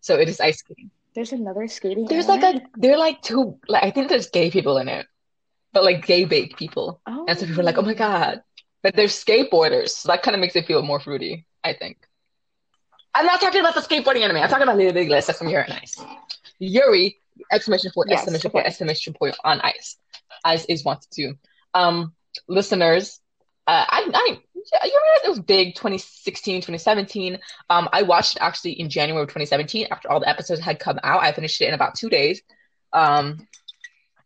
So 0.01 0.19
it 0.19 0.27
is 0.27 0.41
ice 0.41 0.59
skating. 0.59 0.91
there's 1.15 1.31
another 1.31 1.67
skating. 1.67 2.05
There's 2.07 2.27
anime? 2.27 2.41
like 2.41 2.55
a, 2.55 2.61
they're 2.75 2.97
like 2.97 3.21
two, 3.21 3.57
like 3.67 3.83
I 3.83 3.91
think 3.91 4.09
there's 4.09 4.29
gay 4.29 4.51
people 4.51 4.77
in 4.79 4.89
it, 4.89 5.05
but 5.71 5.83
like 5.83 6.05
gay 6.05 6.25
bait 6.25 6.57
people. 6.57 6.99
Oh. 7.05 7.25
And 7.27 7.37
so 7.37 7.45
people 7.45 7.61
are 7.61 7.63
like, 7.63 7.77
oh 7.77 7.83
my 7.83 7.93
oh. 7.93 7.95
God. 7.95 8.43
But 8.81 8.95
they're 8.95 9.07
skateboarders. 9.07 9.89
So 9.89 10.09
that 10.09 10.23
kind 10.23 10.35
of 10.35 10.41
makes 10.41 10.57
it 10.57 10.65
feel 10.65 10.81
more 10.81 10.99
fruity, 10.99 11.45
I 11.63 11.73
think. 11.73 11.97
I'm 13.15 13.25
not 13.25 13.39
talking 13.41 13.59
about 13.61 13.75
the 13.75 13.81
skateboarding 13.81 14.21
anime. 14.21 14.37
I'm 14.37 14.49
talking 14.49 14.63
about 14.63 14.77
Leo 14.77 14.93
Iglesias 14.93 15.37
from 15.37 15.49
Yuri 15.49 15.63
on 15.63 15.71
Ice. 15.73 16.03
Yuri, 16.59 17.17
exclamation 17.51 17.91
point, 17.93 18.09
Yes, 18.09 18.19
exclamation 18.19 18.47
okay. 18.47 18.53
point, 18.53 18.65
exclamation 18.67 19.13
point 19.13 19.37
on 19.43 19.61
ice. 19.61 19.97
Ice 20.43 20.65
is 20.65 20.83
wanted 20.83 21.11
to. 21.11 21.33
Um, 21.73 22.13
listeners, 22.47 23.19
uh, 23.67 23.85
I, 23.87 24.09
I, 24.13 24.39
yeah, 24.55 24.79
Yuri 24.83 24.93
on 24.93 25.17
Ice, 25.19 25.25
it 25.25 25.29
was 25.29 25.39
big 25.39 25.75
2016, 25.75 26.61
2017. 26.61 27.37
Um, 27.69 27.87
I 27.93 28.01
watched 28.01 28.37
it 28.37 28.41
actually 28.41 28.73
in 28.79 28.89
January 28.89 29.23
of 29.23 29.29
2017 29.29 29.87
after 29.91 30.09
all 30.11 30.19
the 30.19 30.29
episodes 30.29 30.59
had 30.61 30.79
come 30.79 30.99
out. 31.03 31.21
I 31.23 31.31
finished 31.31 31.61
it 31.61 31.67
in 31.67 31.73
about 31.73 31.95
two 31.95 32.09
days. 32.09 32.41
Um, 32.93 33.47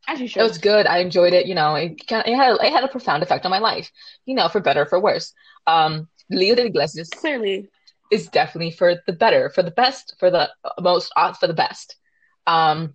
As 0.08 0.20
you 0.20 0.25
it 0.34 0.44
was 0.44 0.58
good. 0.58 0.88
I 0.88 1.00
enjoyed 1.00 1.34
it. 1.34 1.46
You 1.46 1.56
know, 1.56 1.75
it, 1.75 2.08
kind 2.08 2.25
of, 2.25 2.32
it 2.32 2.36
had 2.36 2.56
it 2.62 2.72
had 2.72 2.84
a 2.84 2.88
profound 2.88 3.24
effect 3.24 3.46
on 3.46 3.51
my 3.51 3.60
life. 3.60 3.91
You 4.25 4.36
know, 4.36 4.48
for 4.48 4.62
better 4.62 4.84
or 4.84 4.86
for 4.86 5.00
worse. 5.00 5.34
Um, 5.65 6.08
Leo 6.29 6.56
de 6.56 6.65
Iglesias 6.65 7.10
Clearly. 7.10 7.70
Is 8.12 8.28
definitely 8.28 8.72
for 8.72 8.96
the 9.06 9.14
better, 9.14 9.50
for 9.50 9.64
the 9.64 9.72
best, 9.72 10.16
for 10.20 10.30
the 10.32 10.50
most, 10.80 11.12
for 11.40 11.48
the 11.48 11.54
best. 11.54 11.96
Um, 12.46 12.94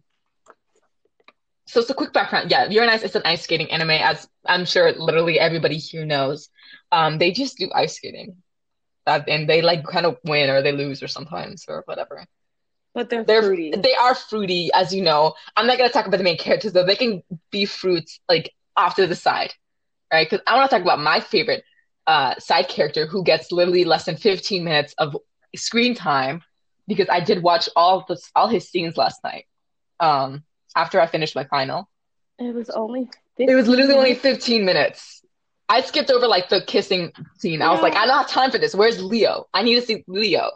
so 1.66 1.81
it's 1.81 1.90
a 1.90 1.95
quick 1.95 2.12
background. 2.12 2.50
Yeah, 2.50 2.66
Ice 2.90 3.02
is 3.02 3.16
an 3.16 3.23
ice 3.25 3.42
skating 3.42 3.71
anime, 3.71 3.90
as 3.90 4.28
I'm 4.47 4.64
sure 4.64 4.92
literally 4.92 5.38
everybody 5.38 5.78
here 5.78 6.04
knows. 6.04 6.49
Um, 6.90 7.19
they 7.19 7.31
just 7.33 7.57
do 7.57 7.71
ice 7.75 7.97
skating, 7.97 8.37
uh, 9.07 9.21
and 9.28 9.49
they 9.49 9.62
like 9.62 9.85
kind 9.85 10.07
of 10.07 10.19
win 10.25 10.50
or 10.50 10.62
they 10.62 10.73
lose 10.73 11.02
or 11.02 11.09
sometimes 11.09 11.64
or 11.69 11.83
whatever. 11.87 12.26
But 12.95 13.09
they're, 13.09 13.25
They're 13.25 13.42
fruity. 13.42 13.71
they 13.71 13.95
are 13.95 14.14
fruity, 14.14 14.71
as 14.75 14.92
you 14.92 15.02
know. 15.02 15.35
I'm 15.57 15.66
not 15.66 15.78
gonna 15.78 15.88
talk 15.90 16.07
about 16.07 16.19
the 16.19 16.25
main 16.25 16.37
characters 16.37 16.73
though. 16.73 16.85
They 16.85 16.97
can 16.97 17.23
be 17.50 17.64
fruits 17.64 18.21
like 18.28 18.52
off 18.76 18.97
to 18.97 19.07
the 19.07 19.16
side, 19.16 19.54
right? 20.12 20.28
Because 20.28 20.45
I 20.47 20.57
want 20.57 20.69
to 20.71 20.76
talk 20.76 20.83
about 20.83 20.99
my 21.00 21.21
favorite 21.21 21.64
uh, 22.06 22.35
side 22.38 22.68
character 22.68 23.06
who 23.06 23.23
gets 23.25 23.52
literally 23.52 23.85
less 23.85 24.04
than 24.06 24.16
15 24.16 24.64
minutes 24.64 24.94
of 24.99 25.16
screen 25.56 25.94
time 25.94 26.42
because 26.88 27.09
I 27.09 27.21
did 27.21 27.42
watch 27.42 27.68
all 27.76 28.04
the 28.09 28.21
all 28.35 28.49
his 28.49 28.68
scenes 28.68 28.97
last 28.97 29.23
night. 29.25 29.47
Um, 30.00 30.42
after 30.75 31.00
I 31.00 31.06
finished 31.06 31.37
my 31.37 31.44
final, 31.44 31.88
It 32.38 32.54
was 32.54 32.71
only. 32.71 33.09
it 33.38 33.54
was 33.54 33.68
literally 33.68 33.94
only 33.94 34.14
15 34.14 34.35
15 34.35 34.64
minutes. 34.64 35.21
I 35.68 35.80
skipped 35.80 36.11
over 36.11 36.26
like 36.26 36.49
the 36.49 36.61
kissing 36.62 37.12
scene. 37.38 37.62
I 37.62 37.71
was 37.71 37.80
like, 37.80 37.94
I 37.94 38.04
don't 38.06 38.18
have 38.18 38.28
time 38.28 38.50
for 38.50 38.59
this. 38.59 38.75
Where's 38.75 39.02
Leo? 39.02 39.47
I 39.54 39.62
need 39.62 39.76
to 39.76 39.82
see 39.82 40.04
Leo. 40.06 40.50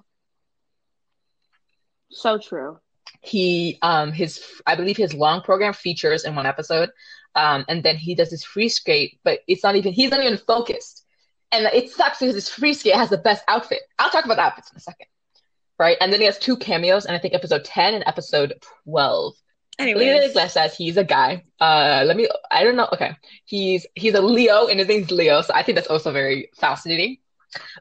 So 2.11 2.39
true. 2.39 2.79
he 3.23 3.79
um 3.83 4.13
his 4.13 4.41
I 4.67 4.75
believe 4.75 4.97
his 4.97 5.15
long 5.15 5.41
program 5.43 5.73
features 5.73 6.25
in 6.25 6.35
one 6.35 6.47
episode, 6.47 6.91
um 7.35 7.65
and 7.69 7.83
then 7.83 7.97
he 7.97 8.15
does 8.15 8.31
his 8.31 8.45
free 8.45 8.69
skate, 8.69 9.19
but 9.25 9.41
it's 9.49 9.63
not 9.63 9.77
even 9.77 9.93
he's 9.93 10.11
not 10.11 10.23
even 10.25 10.39
focused, 10.39 11.05
and 11.53 11.67
it 11.67 11.91
sucks 11.91 12.19
because 12.19 12.49
free 12.49 12.75
skate 12.75 12.95
has 12.95 13.11
the 13.11 13.19
best 13.19 13.45
outfit. 13.49 13.81
I'll 13.99 14.11
talk 14.11 14.25
about 14.25 14.37
the 14.37 14.43
outfits 14.43 14.71
in 14.71 14.77
a 14.77 14.81
second, 14.81 15.07
right? 15.79 15.97
And 16.01 16.13
then 16.13 16.21
he 16.21 16.27
has 16.27 16.39
two 16.39 16.57
cameos, 16.57 17.07
and 17.07 17.15
I 17.15 17.19
think 17.19 17.35
episode 17.35 17.65
ten 17.65 17.95
and 17.95 18.05
episode 18.07 18.55
twelve. 18.85 19.35
Anyway, 19.79 20.01
Leo. 20.01 20.23
Iglesias, 20.23 20.75
he's 20.77 20.97
a 20.97 21.05
guy. 21.05 21.45
Uh, 21.61 22.03
let 22.07 22.17
me. 22.17 22.27
I 22.51 22.65
don't 22.65 22.77
know. 22.77 22.89
Okay, 22.93 23.17
he's 23.45 23.87
he's 23.95 24.15
a 24.15 24.21
Leo, 24.21 24.67
and 24.67 24.79
his 24.79 24.89
name's 24.89 25.11
Leo, 25.11 25.43
so 25.43 25.53
I 25.55 25.63
think 25.63 25.77
that's 25.77 25.89
also 25.89 26.13
very 26.13 26.51
fascinating. 26.57 27.19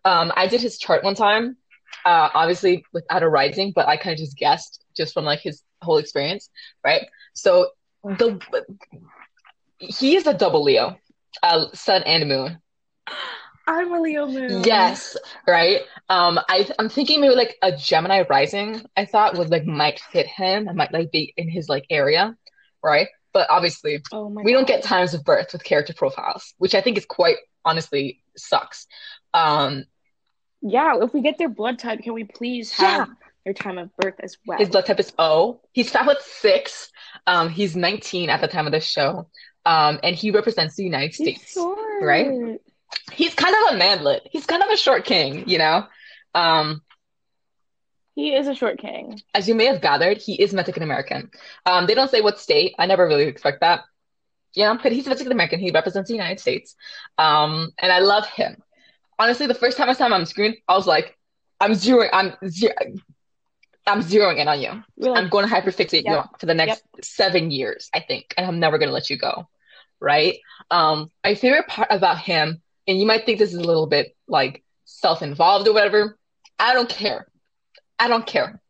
Um, 0.03 0.31
I 0.36 0.48
did 0.48 0.62
his 0.62 0.77
chart 0.77 1.03
one 1.03 1.15
time, 1.15 1.57
uh, 2.05 2.29
obviously 2.34 2.86
without 2.93 3.24
a 3.24 3.29
rising, 3.29 3.74
but 3.75 3.88
I 3.88 3.98
kind 3.98 4.13
of 4.13 4.19
just 4.19 4.38
guessed 4.38 4.84
just 4.95 5.13
from 5.13 5.25
like 5.25 5.39
his 5.39 5.63
whole 5.81 5.98
experience, 5.98 6.50
right? 6.84 7.07
So 7.34 7.69
the 8.03 8.39
he 9.79 10.15
is 10.15 10.27
a 10.27 10.34
double 10.34 10.63
Leo, 10.63 10.98
uh, 11.41 11.65
sun 11.74 12.03
and 12.03 12.29
moon. 12.29 12.60
I'm 13.67 13.93
a 13.93 14.00
Leo 14.00 14.27
Moon. 14.27 14.63
Yes, 14.63 15.17
right. 15.48 15.81
Um, 16.10 16.39
I 16.50 16.69
I'm 16.77 16.89
thinking 16.89 17.22
maybe 17.22 17.36
like 17.36 17.55
a 17.62 17.75
Gemini 17.75 18.24
rising. 18.29 18.84
I 18.95 19.05
thought 19.05 19.38
would 19.38 19.50
like 19.50 19.65
might 19.65 20.00
fit 20.00 20.27
him. 20.27 20.69
I 20.69 20.74
might 20.74 20.91
like 20.93 21.12
be 21.12 21.34
in 21.38 21.50
his 21.50 21.68
like 21.68 21.85
area, 21.89 22.35
right? 22.83 23.07
But 23.33 23.50
obviously, 23.50 24.01
Oh 24.11 24.27
we 24.27 24.53
don't 24.53 24.68
get 24.68 24.83
times 24.83 25.13
of 25.13 25.24
birth 25.24 25.51
with 25.53 25.63
character 25.63 25.94
profiles, 25.94 26.53
which 26.57 26.75
I 26.75 26.81
think 26.81 26.98
is 26.98 27.05
quite 27.05 27.37
honestly 27.66 28.22
sucks. 28.37 28.87
Um, 29.33 29.85
Yeah, 30.61 31.00
if 31.01 31.13
we 31.13 31.22
get 31.22 31.37
their 31.37 31.50
blood 31.50 31.79
type, 31.79 32.01
can 32.01 32.13
we 32.13 32.24
please 32.24 32.72
have 32.74 33.09
their 33.44 33.53
time 33.53 33.77
of 33.77 33.89
birth 33.98 34.16
as 34.20 34.37
well? 34.46 34.57
his 34.59 34.70
blood 34.70 34.85
type 34.85 35.00
is 35.00 35.11
O. 35.18 35.59
He's 35.74 35.89
five 35.89 36.05
foot 36.05 36.22
six. 36.22 36.92
Um, 37.27 37.50
he's 37.50 37.75
19 37.75 38.29
at 38.29 38.42
the 38.42 38.48
time 38.48 38.68
of 38.68 38.72
the 38.72 38.79
show. 38.79 39.27
Um, 39.66 40.00
and 40.03 40.16
he 40.16 40.29
represents 40.29 40.75
the 40.75 40.83
United 40.83 41.16
States. 41.16 41.57
right? 42.01 42.59
He's 43.11 43.33
kind 43.33 43.55
of 43.55 43.74
a 43.74 43.77
manlet. 43.77 44.27
He's 44.31 44.45
kind 44.45 44.63
of 44.63 44.69
a 44.69 44.77
short 44.77 45.05
king, 45.05 45.48
you 45.48 45.57
know. 45.57 45.85
Um, 46.33 46.81
He 48.15 48.33
is 48.33 48.48
a 48.48 48.55
short 48.55 48.79
king. 48.79 49.21
as 49.33 49.48
you 49.48 49.55
may 49.55 49.65
have 49.65 49.81
gathered, 49.81 50.17
he 50.17 50.33
is 50.41 50.53
Mexican 50.53 50.83
American. 50.83 51.29
Um, 51.65 51.85
they 51.85 51.93
don't 51.95 52.09
say 52.11 52.21
what 52.21 52.39
state. 52.39 52.74
I 52.79 52.85
never 52.85 53.07
really 53.07 53.25
expect 53.27 53.61
that. 53.61 53.81
Yeah, 54.53 54.77
but 54.81 54.93
he's 54.93 55.05
Mexican 55.05 55.33
American. 55.33 55.59
He 55.59 55.71
represents 55.71 56.07
the 56.09 56.15
United 56.15 56.39
States. 56.39 56.75
Um, 57.17 57.71
and 57.77 57.91
I 57.91 58.00
love 58.00 58.25
him. 58.27 58.61
Honestly, 59.19 59.48
the 59.48 59.53
first 59.53 59.77
time 59.77 59.89
I 59.89 59.93
saw 59.93 60.05
him 60.05 60.13
on 60.13 60.25
screen, 60.25 60.55
I 60.67 60.75
was 60.75 60.87
like, 60.87 61.17
I'm 61.59 61.71
zeroing, 61.71 62.09
I'm 62.13 62.33
zero, 62.50 62.74
I'm 63.87 64.01
zeroing 64.01 64.39
in 64.39 64.48
on 64.48 64.59
you. 64.61 64.83
We're 64.98 65.13
I'm 65.13 65.29
going 65.29 65.48
to 65.48 65.53
hyperfixate 65.53 66.03
you 66.05 66.24
for 66.39 66.45
the 66.48 66.53
next 66.53 66.83
seven 67.01 67.51
years, 67.51 67.89
I 67.93 68.00
think, 68.01 68.33
and 68.37 68.45
I'm 68.45 68.59
never 68.59 68.77
going 68.77 68.89
to 68.89 68.93
let 68.93 69.09
you 69.09 69.17
go. 69.17 69.48
Right? 70.01 70.39
Um, 70.71 71.11
my 71.24 71.35
favorite 71.35 71.67
part 71.67 71.87
about 71.91 72.17
him, 72.17 72.61
and 72.87 73.00
you 73.00 73.05
might 73.05 73.25
think 73.25 73.39
this 73.39 73.53
is 73.53 73.59
a 73.59 73.63
little 73.63 73.87
bit 73.87 74.15
like 74.27 74.63
self-involved 74.85 75.67
or 75.67 75.74
whatever. 75.74 76.17
I 76.59 76.74
don't 76.74 76.89
care. 76.89 77.27
I 78.00 78.07
don't 78.07 78.25
care. 78.25 78.61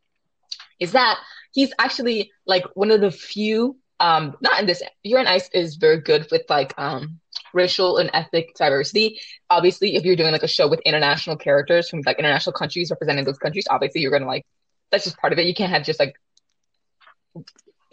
Is 0.80 0.92
that 0.92 1.18
he's 1.52 1.72
actually 1.78 2.32
like 2.46 2.64
one 2.74 2.90
of 2.90 3.00
the 3.00 3.10
few, 3.10 3.78
um, 4.00 4.36
not 4.40 4.60
in 4.60 4.66
this, 4.66 4.82
Yuri 5.02 5.20
on 5.20 5.26
Ice 5.26 5.48
is 5.52 5.76
very 5.76 6.00
good 6.00 6.26
with 6.30 6.42
like 6.48 6.74
um 6.78 7.20
racial 7.54 7.96
and 7.98 8.10
ethnic 8.12 8.54
diversity. 8.54 9.18
Obviously, 9.50 9.96
if 9.96 10.04
you're 10.04 10.16
doing 10.16 10.32
like 10.32 10.42
a 10.42 10.48
show 10.48 10.68
with 10.68 10.80
international 10.80 11.36
characters 11.36 11.88
from 11.88 12.02
like 12.04 12.18
international 12.18 12.52
countries 12.52 12.90
representing 12.90 13.24
those 13.24 13.38
countries, 13.38 13.66
obviously 13.70 14.00
you're 14.00 14.10
gonna 14.10 14.26
like 14.26 14.44
that's 14.90 15.04
just 15.04 15.18
part 15.18 15.32
of 15.32 15.38
it. 15.38 15.46
You 15.46 15.54
can't 15.54 15.72
have 15.72 15.84
just 15.84 15.98
like 15.98 16.14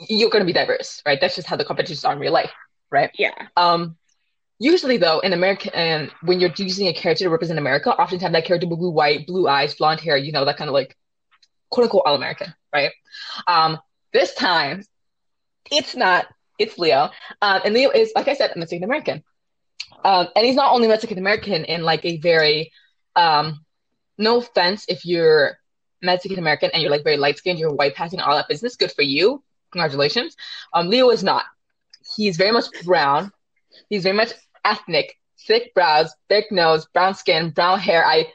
you're 0.09 0.29
gonna 0.29 0.45
be 0.45 0.53
diverse, 0.53 1.01
right? 1.05 1.19
That's 1.19 1.35
just 1.35 1.47
how 1.47 1.55
the 1.55 1.65
competitions 1.65 2.03
are 2.05 2.13
in 2.13 2.19
real 2.19 2.33
life, 2.33 2.51
right? 2.91 3.11
yeah. 3.17 3.33
Um, 3.55 3.97
usually 4.63 4.97
though, 4.97 5.19
in 5.19 5.33
America, 5.33 5.75
and 5.75 6.09
when 6.23 6.39
you're 6.39 6.51
using 6.55 6.87
a 6.87 6.93
character 6.93 7.25
to 7.25 7.29
represent 7.29 7.59
America, 7.59 7.91
oftentimes 7.91 8.31
that 8.31 8.45
character 8.45 8.67
will 8.67 8.77
be 8.77 8.95
white, 8.95 9.27
blue 9.27 9.47
eyes, 9.47 9.75
blonde 9.75 9.99
hair, 9.99 10.15
you 10.15 10.31
know, 10.31 10.45
that 10.45 10.57
kind 10.57 10.69
of 10.69 10.73
like 10.73 10.95
quote 11.69 11.83
unquote 11.85 12.03
all 12.05 12.15
American, 12.15 12.53
right? 12.73 12.91
Um, 13.45 13.77
this 14.13 14.33
time 14.33 14.83
it's 15.69 15.95
not. 15.95 16.27
It's 16.59 16.77
Leo, 16.77 17.09
um, 17.41 17.61
and 17.65 17.73
Leo 17.73 17.89
is, 17.89 18.11
like 18.15 18.27
I 18.27 18.35
said, 18.35 18.51
a 18.55 18.59
Mexican 18.59 18.83
American, 18.83 19.23
um, 20.05 20.27
and 20.35 20.45
he's 20.45 20.55
not 20.55 20.71
only 20.71 20.87
Mexican 20.87 21.17
American 21.17 21.65
in 21.65 21.81
like 21.81 22.05
a 22.05 22.17
very, 22.17 22.71
um, 23.15 23.65
no 24.19 24.37
offense 24.37 24.85
if 24.87 25.03
you're 25.03 25.57
Mexican 26.03 26.37
American 26.37 26.69
and 26.71 26.81
you're 26.81 26.91
like 26.91 27.03
very 27.03 27.17
light 27.17 27.37
skinned, 27.37 27.57
you're 27.57 27.73
white 27.73 27.95
passing 27.95 28.19
all 28.19 28.35
that 28.35 28.47
business, 28.47 28.75
good 28.75 28.91
for 28.91 29.01
you, 29.01 29.43
congratulations. 29.71 30.35
Um, 30.73 30.89
Leo 30.89 31.09
is 31.09 31.23
not. 31.23 31.43
He's 32.15 32.37
very 32.37 32.51
much 32.51 32.67
brown. 32.85 33.31
He's 33.89 34.03
very 34.03 34.15
much 34.15 34.33
ethnic, 34.65 35.17
thick 35.47 35.73
brows, 35.73 36.13
thick 36.29 36.51
nose, 36.51 36.85
brown 36.93 37.13
skin, 37.15 37.51
brown 37.51 37.79
hair. 37.79 38.05
I 38.05 38.27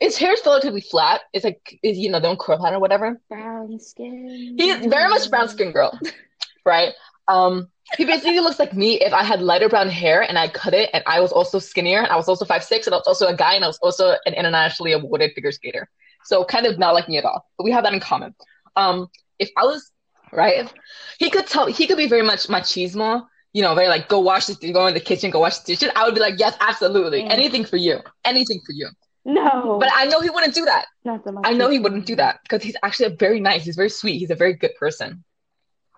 his 0.00 0.16
hair 0.16 0.32
is 0.32 0.40
relatively 0.44 0.80
flat. 0.80 1.22
It's 1.32 1.44
like 1.44 1.78
is 1.82 1.98
you 1.98 2.10
know, 2.10 2.20
don't 2.20 2.38
curl 2.38 2.64
it 2.64 2.72
or 2.72 2.80
whatever. 2.80 3.20
Brown 3.28 3.78
skin. 3.78 4.56
He's 4.58 4.86
very 4.86 5.08
much 5.08 5.30
brown 5.30 5.48
skin 5.48 5.72
girl, 5.72 5.98
right? 6.66 6.92
Um, 7.28 7.68
he 7.96 8.04
basically 8.04 8.40
looks 8.40 8.58
like 8.58 8.74
me 8.74 9.00
if 9.00 9.12
I 9.12 9.22
had 9.22 9.42
lighter 9.42 9.68
brown 9.68 9.88
hair 9.88 10.22
and 10.22 10.38
I 10.38 10.48
cut 10.48 10.74
it, 10.74 10.90
and 10.92 11.04
I 11.06 11.20
was 11.20 11.32
also 11.32 11.58
skinnier, 11.58 11.98
and 11.98 12.08
I 12.08 12.16
was 12.16 12.28
also 12.28 12.44
five 12.44 12.64
six, 12.64 12.86
and 12.86 12.94
I 12.94 12.98
was 12.98 13.06
also 13.06 13.26
a 13.26 13.36
guy, 13.36 13.54
and 13.54 13.64
I 13.64 13.68
was 13.68 13.78
also 13.78 14.16
an 14.26 14.34
internationally 14.34 14.92
awarded 14.92 15.32
figure 15.34 15.52
skater. 15.52 15.88
So 16.24 16.44
kind 16.44 16.66
of 16.66 16.78
not 16.78 16.94
like 16.94 17.08
me 17.08 17.18
at 17.18 17.24
all, 17.24 17.46
but 17.56 17.64
we 17.64 17.70
have 17.72 17.84
that 17.84 17.92
in 17.92 18.00
common. 18.00 18.34
Um, 18.76 19.08
if 19.38 19.50
I 19.56 19.64
was 19.64 19.90
right, 20.32 20.72
he 21.18 21.30
could 21.30 21.46
tell 21.46 21.66
he 21.66 21.86
could 21.86 21.96
be 21.96 22.08
very 22.08 22.22
much 22.22 22.46
machismo, 22.48 23.26
you 23.52 23.62
know, 23.62 23.74
very 23.74 23.88
like 23.88 24.08
go 24.08 24.20
wash 24.20 24.46
this, 24.46 24.56
go 24.56 24.86
in 24.86 24.94
the 24.94 25.00
kitchen, 25.00 25.30
go 25.30 25.40
wash 25.40 25.58
the 25.58 25.74
dishes. 25.74 25.90
I 25.96 26.04
would 26.04 26.14
be 26.14 26.20
like, 26.20 26.38
yes, 26.38 26.56
absolutely, 26.60 27.22
Mm. 27.22 27.30
anything 27.30 27.64
for 27.64 27.76
you, 27.76 27.98
anything 28.24 28.60
for 28.64 28.72
you. 28.72 28.88
No. 29.24 29.78
But 29.78 29.90
I 29.92 30.06
know 30.06 30.20
he 30.20 30.30
wouldn't 30.30 30.54
do 30.54 30.64
that. 30.64 30.86
not 31.04 31.24
the 31.24 31.38
I 31.44 31.52
know 31.52 31.68
he 31.68 31.78
wouldn't 31.78 32.06
do 32.06 32.16
that 32.16 32.40
because 32.42 32.62
he's 32.62 32.76
actually 32.82 33.06
a 33.06 33.16
very 33.16 33.40
nice. 33.40 33.64
He's 33.64 33.76
very 33.76 33.90
sweet. 33.90 34.18
He's 34.18 34.30
a 34.30 34.34
very 34.34 34.54
good 34.54 34.74
person, 34.78 35.24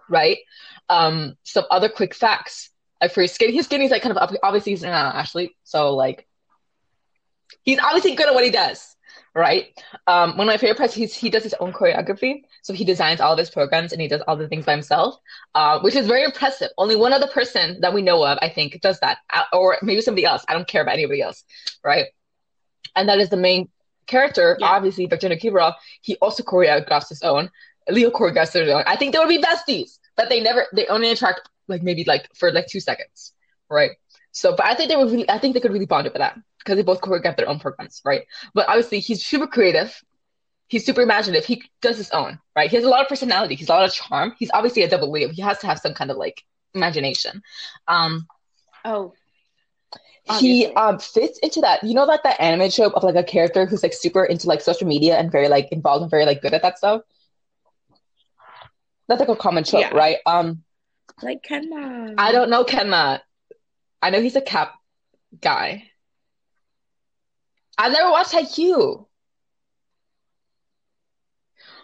right? 0.08 0.38
Um, 0.88 1.36
some 1.44 1.64
other 1.70 1.88
quick 1.88 2.14
facts. 2.14 2.70
Like 3.00 3.12
for 3.12 3.22
his 3.22 3.32
skating, 3.32 3.54
his 3.54 3.66
skating 3.66 3.86
is 3.86 3.90
like 3.92 4.02
kind 4.02 4.16
of 4.16 4.22
up, 4.22 4.32
obviously 4.42 4.72
he's 4.72 4.82
an 4.82 4.90
athlete, 4.90 5.52
so 5.64 5.94
like 5.94 6.26
he's 7.62 7.78
obviously 7.78 8.14
good 8.14 8.28
at 8.28 8.34
what 8.34 8.44
he 8.44 8.50
does, 8.50 8.96
right? 9.34 9.66
Um, 10.06 10.36
one 10.36 10.48
of 10.48 10.52
my 10.52 10.56
favorite 10.58 10.78
parts, 10.78 10.94
he's 10.94 11.14
he 11.14 11.30
does 11.30 11.42
his 11.42 11.54
own 11.54 11.72
choreography, 11.72 12.42
so 12.62 12.72
he 12.72 12.84
designs 12.84 13.20
all 13.20 13.32
of 13.32 13.38
his 13.38 13.50
programs 13.50 13.92
and 13.92 14.00
he 14.00 14.08
does 14.08 14.20
all 14.28 14.36
the 14.36 14.48
things 14.48 14.64
by 14.66 14.72
himself, 14.72 15.16
uh, 15.54 15.80
which 15.80 15.94
is 15.94 16.06
very 16.06 16.24
impressive. 16.24 16.68
Only 16.78 16.96
one 16.96 17.12
other 17.12 17.26
person 17.28 17.80
that 17.80 17.94
we 17.94 18.02
know 18.02 18.24
of, 18.24 18.38
I 18.42 18.48
think, 18.48 18.80
does 18.80 19.00
that, 19.00 19.18
Uh, 19.32 19.44
or 19.52 19.78
maybe 19.82 20.00
somebody 20.00 20.24
else. 20.26 20.44
I 20.48 20.52
don't 20.54 20.68
care 20.68 20.82
about 20.82 20.94
anybody 20.94 21.22
else, 21.22 21.44
right? 21.82 22.06
And 22.94 23.08
that 23.08 23.18
is 23.20 23.30
the 23.30 23.36
main 23.36 23.68
character, 24.06 24.56
Yeah. 24.60 24.66
obviously 24.66 25.06
Victor 25.06 25.28
Nikiforov, 25.28 25.74
he 26.02 26.16
also 26.16 26.42
choreographs 26.42 27.08
his 27.08 27.22
own. 27.22 27.50
Leo 27.88 28.10
choreographed 28.10 28.52
his 28.52 28.68
own. 28.68 28.84
I 28.86 28.96
think 28.96 29.12
they 29.12 29.18
would 29.18 29.28
be 29.28 29.38
besties, 29.40 29.98
but 30.16 30.28
they 30.28 30.40
never 30.40 30.66
they 30.72 30.86
only 30.86 31.10
interact 31.10 31.48
like 31.68 31.82
maybe 31.82 32.04
like 32.04 32.28
for 32.34 32.52
like 32.52 32.66
two 32.66 32.80
seconds, 32.80 33.32
right? 33.70 33.92
So, 34.32 34.56
but 34.56 34.66
I 34.66 34.74
think 34.74 34.88
they 34.90 34.96
were 34.96 35.06
really, 35.06 35.28
I 35.30 35.38
think 35.38 35.54
they 35.54 35.60
could 35.60 35.72
really 35.72 35.86
bond 35.86 36.06
over 36.08 36.18
that 36.18 36.38
because 36.58 36.76
they 36.76 36.82
both 36.82 37.00
choreograph 37.00 37.36
their 37.36 37.48
own 37.48 37.60
programs, 37.60 38.00
right? 38.04 38.22
But 38.54 38.68
obviously, 38.68 39.00
he's 39.00 39.24
super 39.24 39.46
creative. 39.46 40.02
He's 40.68 40.86
super 40.86 41.02
imaginative. 41.02 41.44
He 41.44 41.62
does 41.82 41.98
his 41.98 42.10
own, 42.10 42.38
right? 42.56 42.70
He 42.70 42.76
has 42.76 42.84
a 42.84 42.88
lot 42.88 43.02
of 43.02 43.08
personality. 43.08 43.54
He's 43.56 43.68
a 43.68 43.72
lot 43.72 43.84
of 43.84 43.92
charm. 43.92 44.34
He's 44.38 44.50
obviously 44.54 44.82
a 44.82 44.88
double 44.88 45.10
Leo. 45.10 45.28
He 45.28 45.42
has 45.42 45.58
to 45.60 45.66
have 45.66 45.78
some 45.78 45.92
kind 45.94 46.10
of 46.10 46.16
like 46.16 46.42
imagination. 46.74 47.42
Um, 47.88 48.26
Oh, 48.84 49.12
he 50.40 50.66
um 50.74 50.98
fits 50.98 51.38
into 51.40 51.60
that 51.60 51.82
you 51.82 51.94
know 51.94 52.04
like 52.04 52.22
that 52.22 52.40
anime 52.40 52.70
trope 52.70 52.94
of 52.94 53.02
like 53.02 53.16
a 53.16 53.24
character 53.24 53.66
who's 53.66 53.82
like 53.82 53.92
super 53.92 54.24
into 54.24 54.46
like 54.46 54.60
social 54.60 54.86
media 54.86 55.16
and 55.16 55.32
very 55.32 55.48
like 55.48 55.68
involved 55.72 56.02
and 56.02 56.10
very 56.10 56.24
like 56.24 56.40
good 56.40 56.54
at 56.54 56.62
that 56.62 56.78
stuff 56.78 57.02
that's 59.08 59.20
like 59.20 59.28
a 59.28 59.36
common 59.36 59.64
trope 59.64 59.82
Yeah. 59.82 59.96
right 59.96 60.18
um 60.26 60.62
like 61.22 61.42
Kenma. 61.42 62.14
i 62.18 62.32
don't 62.32 62.50
know 62.50 62.64
kenma 62.64 63.20
i 64.02 64.10
know 64.10 64.20
he's 64.20 64.36
a 64.36 64.40
cap 64.42 64.74
guy 65.40 65.84
i've 67.78 67.92
never 67.92 68.10
watched 68.10 68.32
haikyuu 68.32 69.06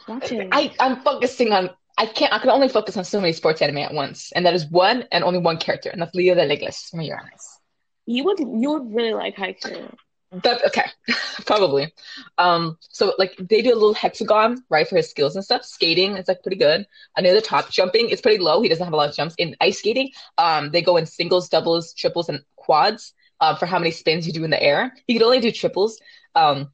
watch 0.08 0.32
it. 0.32 0.48
i 0.52 0.74
i'm 0.80 1.00
focusing 1.02 1.52
on 1.52 1.70
i 1.96 2.06
can't 2.06 2.32
i 2.32 2.38
can 2.38 2.50
only 2.50 2.68
focus 2.68 2.96
on 2.96 3.04
so 3.04 3.20
many 3.20 3.32
sports 3.32 3.62
anime 3.62 3.78
at 3.78 3.94
once 3.94 4.32
and 4.32 4.44
that 4.44 4.54
is 4.54 4.66
one 4.66 5.04
and 5.12 5.24
only 5.24 5.38
one 5.38 5.56
character 5.56 5.90
and 5.90 6.00
that's 6.02 6.14
leo 6.14 6.34
de 6.34 6.44
la 6.44 6.52
Iglesia 6.54 6.88
from 6.90 7.00
Yuri 7.00 7.18
on 7.18 7.30
Ice. 7.32 7.58
you 8.06 8.24
would 8.24 8.38
you 8.38 8.70
would 8.72 8.94
really 8.94 9.14
like 9.14 9.36
Haikyuu. 9.36 9.94
That 10.30 10.64
okay, 10.66 10.84
probably. 11.46 11.92
Um, 12.36 12.76
so 12.80 13.14
like 13.18 13.34
they 13.38 13.62
do 13.62 13.72
a 13.72 13.74
little 13.74 13.94
hexagon, 13.94 14.62
right, 14.68 14.86
for 14.86 14.96
his 14.96 15.08
skills 15.08 15.36
and 15.36 15.44
stuff. 15.44 15.64
Skating 15.64 16.16
is 16.16 16.28
like 16.28 16.42
pretty 16.42 16.58
good. 16.58 16.86
I 17.16 17.22
know 17.22 17.34
the 17.34 17.40
top 17.40 17.70
jumping 17.70 18.10
is 18.10 18.20
pretty 18.20 18.38
low. 18.38 18.60
He 18.60 18.68
doesn't 18.68 18.84
have 18.84 18.92
a 18.92 18.96
lot 18.96 19.08
of 19.08 19.16
jumps. 19.16 19.34
In 19.38 19.56
ice 19.60 19.78
skating, 19.78 20.10
um, 20.36 20.70
they 20.70 20.82
go 20.82 20.98
in 20.98 21.06
singles, 21.06 21.48
doubles, 21.48 21.94
triples, 21.94 22.28
and 22.28 22.40
quads. 22.56 23.14
Um, 23.40 23.56
for 23.56 23.66
how 23.66 23.78
many 23.78 23.92
spins 23.92 24.26
you 24.26 24.32
do 24.32 24.42
in 24.42 24.50
the 24.50 24.60
air. 24.60 24.92
He 25.06 25.14
could 25.14 25.22
only 25.22 25.38
do 25.38 25.52
triples. 25.52 26.00
Um, 26.34 26.72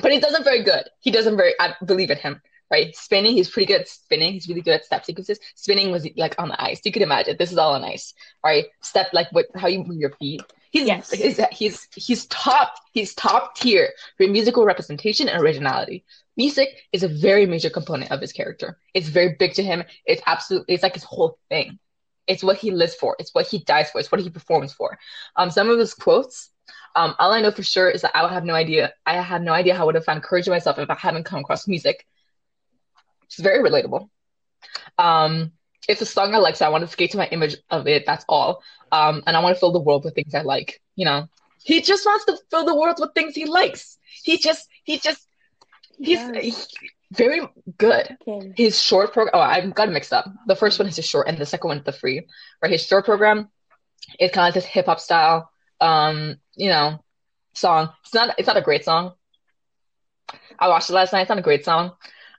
but 0.00 0.12
he 0.12 0.18
doesn't 0.18 0.44
very 0.44 0.62
good. 0.62 0.84
He 1.00 1.10
doesn't 1.10 1.36
very. 1.36 1.52
I 1.60 1.74
believe 1.84 2.10
in 2.10 2.18
him. 2.18 2.40
Right, 2.70 2.94
spinning. 2.96 3.34
He's 3.34 3.50
pretty 3.50 3.66
good 3.66 3.82
at 3.82 3.88
spinning. 3.88 4.32
He's 4.32 4.48
really 4.48 4.62
good 4.62 4.74
at 4.74 4.84
step 4.84 5.04
sequences. 5.04 5.40
Spinning 5.56 5.90
was 5.90 6.08
like 6.16 6.36
on 6.38 6.48
the 6.48 6.62
ice. 6.62 6.80
You 6.84 6.92
could 6.92 7.02
imagine 7.02 7.36
this 7.38 7.52
is 7.52 7.58
all 7.58 7.74
on 7.74 7.84
ice. 7.84 8.14
Right, 8.42 8.66
step 8.80 9.08
like 9.12 9.26
what 9.32 9.46
how 9.56 9.68
you 9.68 9.84
move 9.84 9.98
your 9.98 10.12
feet. 10.18 10.40
He's, 10.70 10.86
Yes. 10.86 11.10
he's 11.10 11.40
he's 11.50 11.88
he's 11.94 12.26
top 12.26 12.74
he's 12.92 13.14
top 13.14 13.56
tier 13.56 13.90
for 14.16 14.26
musical 14.28 14.64
representation 14.64 15.28
and 15.28 15.42
originality. 15.42 16.04
Music 16.36 16.68
is 16.92 17.02
a 17.02 17.08
very 17.08 17.44
major 17.44 17.70
component 17.70 18.12
of 18.12 18.20
his 18.20 18.32
character. 18.32 18.78
It's 18.94 19.08
very 19.08 19.34
big 19.38 19.54
to 19.54 19.62
him. 19.64 19.82
It's 20.06 20.22
absolutely 20.26 20.74
it's 20.74 20.82
like 20.82 20.94
his 20.94 21.04
whole 21.04 21.38
thing. 21.48 21.78
It's 22.28 22.44
what 22.44 22.56
he 22.58 22.70
lives 22.70 22.94
for. 22.94 23.16
It's 23.18 23.34
what 23.34 23.48
he 23.48 23.58
dies 23.64 23.90
for. 23.90 23.98
It's 23.98 24.12
what 24.12 24.20
he 24.20 24.30
performs 24.30 24.72
for. 24.72 24.96
Um, 25.36 25.50
some 25.50 25.68
of 25.70 25.78
his 25.78 25.92
quotes. 25.94 26.50
Um, 26.94 27.14
all 27.18 27.32
I 27.32 27.40
know 27.40 27.50
for 27.50 27.64
sure 27.64 27.90
is 27.90 28.02
that 28.02 28.16
I 28.16 28.22
would 28.22 28.30
have 28.32 28.44
no 28.44 28.54
idea. 28.54 28.92
I 29.04 29.20
have 29.20 29.42
no 29.42 29.52
idea 29.52 29.74
how 29.74 29.82
I 29.82 29.86
would 29.86 29.94
have 29.96 30.04
found 30.04 30.22
courage 30.22 30.46
in 30.46 30.52
myself 30.52 30.78
if 30.78 30.88
I 30.88 30.94
hadn't 30.94 31.24
come 31.24 31.40
across 31.40 31.66
music. 31.66 32.06
It's 33.24 33.40
very 33.40 33.58
relatable. 33.68 34.08
Um, 34.98 35.52
it's 35.88 36.02
a 36.02 36.06
song 36.06 36.34
I 36.34 36.38
like, 36.38 36.56
so 36.56 36.66
I 36.66 36.68
want 36.68 36.84
to 36.84 36.90
skate 36.90 37.12
to 37.12 37.16
my 37.16 37.26
image 37.28 37.56
of 37.70 37.86
it. 37.86 38.04
That's 38.06 38.24
all. 38.28 38.62
Um, 38.92 39.22
and 39.26 39.36
I 39.36 39.40
want 39.40 39.56
to 39.56 39.60
fill 39.60 39.72
the 39.72 39.80
world 39.80 40.04
with 40.04 40.14
things 40.14 40.34
I 40.34 40.42
like. 40.42 40.80
You 40.96 41.04
know, 41.04 41.28
he 41.62 41.80
just 41.80 42.04
wants 42.06 42.24
to 42.26 42.38
fill 42.50 42.64
the 42.64 42.74
world 42.74 42.96
with 43.00 43.14
things 43.14 43.34
he 43.34 43.46
likes. 43.46 43.98
He 44.22 44.38
just, 44.38 44.68
he 44.84 44.98
just, 44.98 45.26
he's 45.98 46.68
very 47.12 47.40
good. 47.78 48.16
Okay. 48.26 48.52
His 48.56 48.80
short 48.80 49.12
program. 49.12 49.32
Oh, 49.34 49.40
I've 49.40 49.74
got 49.74 49.88
it 49.88 49.92
mixed 49.92 50.12
up. 50.12 50.26
The 50.46 50.56
first 50.56 50.78
one 50.78 50.88
is 50.88 50.96
his 50.96 51.06
short, 51.06 51.28
and 51.28 51.38
the 51.38 51.46
second 51.46 51.68
one 51.68 51.78
is 51.78 51.84
the 51.84 51.92
free. 51.92 52.26
Right, 52.62 52.72
his 52.72 52.84
short 52.84 53.04
program 53.04 53.48
is 54.18 54.30
kind 54.30 54.48
of 54.48 54.54
like 54.54 54.54
this 54.54 54.64
hip 54.64 54.86
hop 54.86 55.00
style, 55.00 55.50
um, 55.80 56.36
you 56.54 56.68
know, 56.68 57.02
song. 57.54 57.90
It's 58.04 58.14
not, 58.14 58.34
it's 58.38 58.46
not 58.46 58.56
a 58.56 58.62
great 58.62 58.84
song. 58.84 59.12
I 60.58 60.68
watched 60.68 60.90
it 60.90 60.92
last 60.92 61.12
night. 61.12 61.22
It's 61.22 61.28
not 61.30 61.38
a 61.38 61.42
great 61.42 61.64
song, 61.64 61.92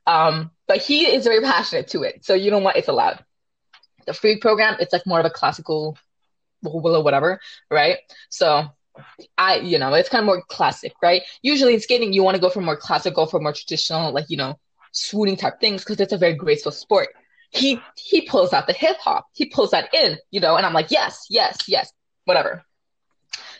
um, 0.05 0.51
but 0.67 0.77
he 0.77 1.05
is 1.07 1.23
very 1.23 1.41
passionate 1.41 1.87
to 1.89 2.03
it. 2.03 2.23
So 2.23 2.33
you 2.33 2.51
know 2.51 2.59
what? 2.59 2.77
It's 2.77 2.87
allowed. 2.87 3.23
Free 4.13 4.39
program, 4.39 4.77
it's 4.79 4.93
like 4.93 5.05
more 5.05 5.19
of 5.19 5.25
a 5.25 5.29
classical, 5.29 5.97
or 6.63 7.03
whatever, 7.03 7.39
right? 7.69 7.97
So 8.29 8.67
I, 9.37 9.57
you 9.57 9.79
know, 9.79 9.93
it's 9.93 10.09
kind 10.09 10.21
of 10.21 10.25
more 10.25 10.41
classic, 10.43 10.93
right? 11.01 11.23
Usually 11.41 11.73
in 11.73 11.79
skating, 11.79 12.13
you 12.13 12.23
want 12.23 12.35
to 12.35 12.41
go 12.41 12.49
for 12.49 12.61
more 12.61 12.77
classical, 12.77 13.25
for 13.25 13.39
more 13.39 13.53
traditional, 13.53 14.11
like, 14.11 14.29
you 14.29 14.37
know, 14.37 14.59
swooning 14.91 15.37
type 15.37 15.59
things 15.59 15.83
because 15.83 15.99
it's 15.99 16.13
a 16.13 16.17
very 16.17 16.33
graceful 16.35 16.71
sport. 16.71 17.09
He 17.49 17.81
he 17.97 18.21
pulls 18.21 18.53
out 18.53 18.67
the 18.67 18.73
hip 18.73 18.97
hop. 18.97 19.27
He 19.33 19.45
pulls 19.45 19.71
that 19.71 19.93
in, 19.93 20.17
you 20.31 20.39
know, 20.39 20.55
and 20.55 20.65
I'm 20.65 20.73
like, 20.73 20.91
yes, 20.91 21.27
yes, 21.29 21.57
yes, 21.67 21.91
whatever. 22.25 22.63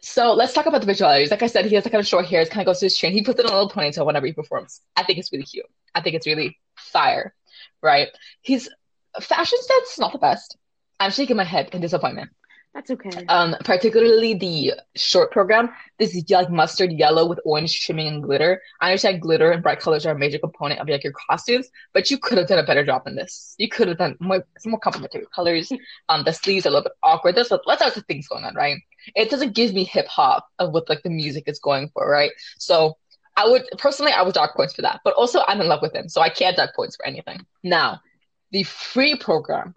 So 0.02 0.34
let's 0.34 0.54
talk 0.54 0.66
about 0.66 0.82
the 0.82 0.88
visualities. 0.88 1.30
Like 1.30 1.44
I 1.44 1.48
said, 1.48 1.66
he 1.66 1.76
has 1.76 1.86
like 1.86 1.92
kind 1.92 2.00
of 2.00 2.08
short 2.08 2.26
hair. 2.26 2.42
It 2.42 2.50
kind 2.50 2.62
of 2.62 2.66
goes 2.66 2.80
to 2.80 2.86
his 2.86 2.98
chin. 2.98 3.14
He 3.14 3.22
puts 3.22 3.40
it 3.40 3.46
in 3.46 3.52
a 3.52 3.54
little 3.54 3.70
ponytail 3.70 4.06
whenever 4.06 4.26
he 4.26 4.34
performs. 4.34 4.82
I 4.96 5.04
think 5.04 5.20
it's 5.20 5.32
really 5.32 5.44
cute. 5.44 5.66
I 5.94 6.02
think 6.02 6.16
it's 6.16 6.26
really 6.26 6.58
fire, 6.76 7.34
right? 7.82 8.08
His 8.42 8.70
fashion 9.22 9.60
sense 9.62 9.92
is 9.92 10.00
not 10.00 10.12
the 10.12 10.20
best. 10.20 10.58
I'm 11.00 11.12
shaking 11.12 11.38
my 11.38 11.44
head 11.44 11.70
in 11.74 11.82
disappointment. 11.82 12.30
That's 12.74 12.90
okay. 12.90 13.26
Um, 13.28 13.56
particularly 13.66 14.34
the 14.34 14.74
short 14.96 15.32
program. 15.32 15.72
This 16.00 16.16
is 16.16 16.24
like 16.30 16.50
mustard 16.50 16.94
yellow 16.94 17.28
with 17.28 17.40
orange 17.44 17.86
trimming 17.86 18.08
and 18.08 18.24
glitter. 18.24 18.62
I 18.80 18.92
understand 18.92 19.22
glitter 19.22 19.52
and 19.52 19.62
bright 19.62 19.82
colors 19.82 20.06
are 20.06 20.12
a 20.12 20.18
major 20.18 20.40
component 20.40 20.80
of 20.80 20.88
like 20.88 21.04
your 21.04 21.12
costumes, 21.30 21.70
but 21.94 22.10
you 22.10 22.18
could 22.18 22.38
have 22.38 22.48
done 22.48 22.60
a 22.60 22.66
better 22.66 22.86
job 22.86 23.04
than 23.04 23.16
this. 23.16 23.56
You 23.58 23.68
could 23.68 23.90
have 23.90 23.98
done 23.98 24.16
more, 24.22 24.46
some 24.60 24.72
more 24.72 24.80
complementary 24.80 25.26
colors. 25.34 25.72
Um, 26.10 26.24
the 26.24 26.34
sleeves 26.34 26.66
are 26.66 26.70
a 26.70 26.72
little 26.72 26.84
bit 26.84 26.94
awkward. 27.04 27.36
There's 27.36 27.52
lots 27.52 27.98
of 27.98 28.06
things 28.06 28.28
going 28.28 28.44
on, 28.44 28.56
right? 28.56 28.78
It 29.16 29.30
doesn't 29.30 29.56
give 29.56 29.74
me 29.74 29.84
hip 29.84 30.08
hop 30.08 30.48
of 30.60 30.72
what 30.72 30.90
like 30.90 31.04
the 31.04 31.10
music 31.10 31.46
is 31.48 31.60
going 31.60 31.90
for, 31.94 32.10
right? 32.10 32.32
So 32.58 32.98
I 33.38 33.48
would 33.48 33.64
personally, 33.78 34.12
I 34.12 34.22
would 34.22 34.34
dock 34.34 34.56
points 34.56 34.74
for 34.74 34.82
that. 34.82 35.02
But 35.04 35.14
also, 35.14 35.42
I'm 35.48 35.62
in 35.62 35.68
love 35.68 35.82
with 35.82 35.96
him, 35.96 36.10
so 36.10 36.22
I 36.22 36.30
can't 36.30 36.58
dock 36.58 36.76
points 36.76 36.96
for 36.96 37.06
anything. 37.06 37.46
Now, 37.64 38.02
the 38.52 38.64
free 38.64 39.16
program 39.16 39.76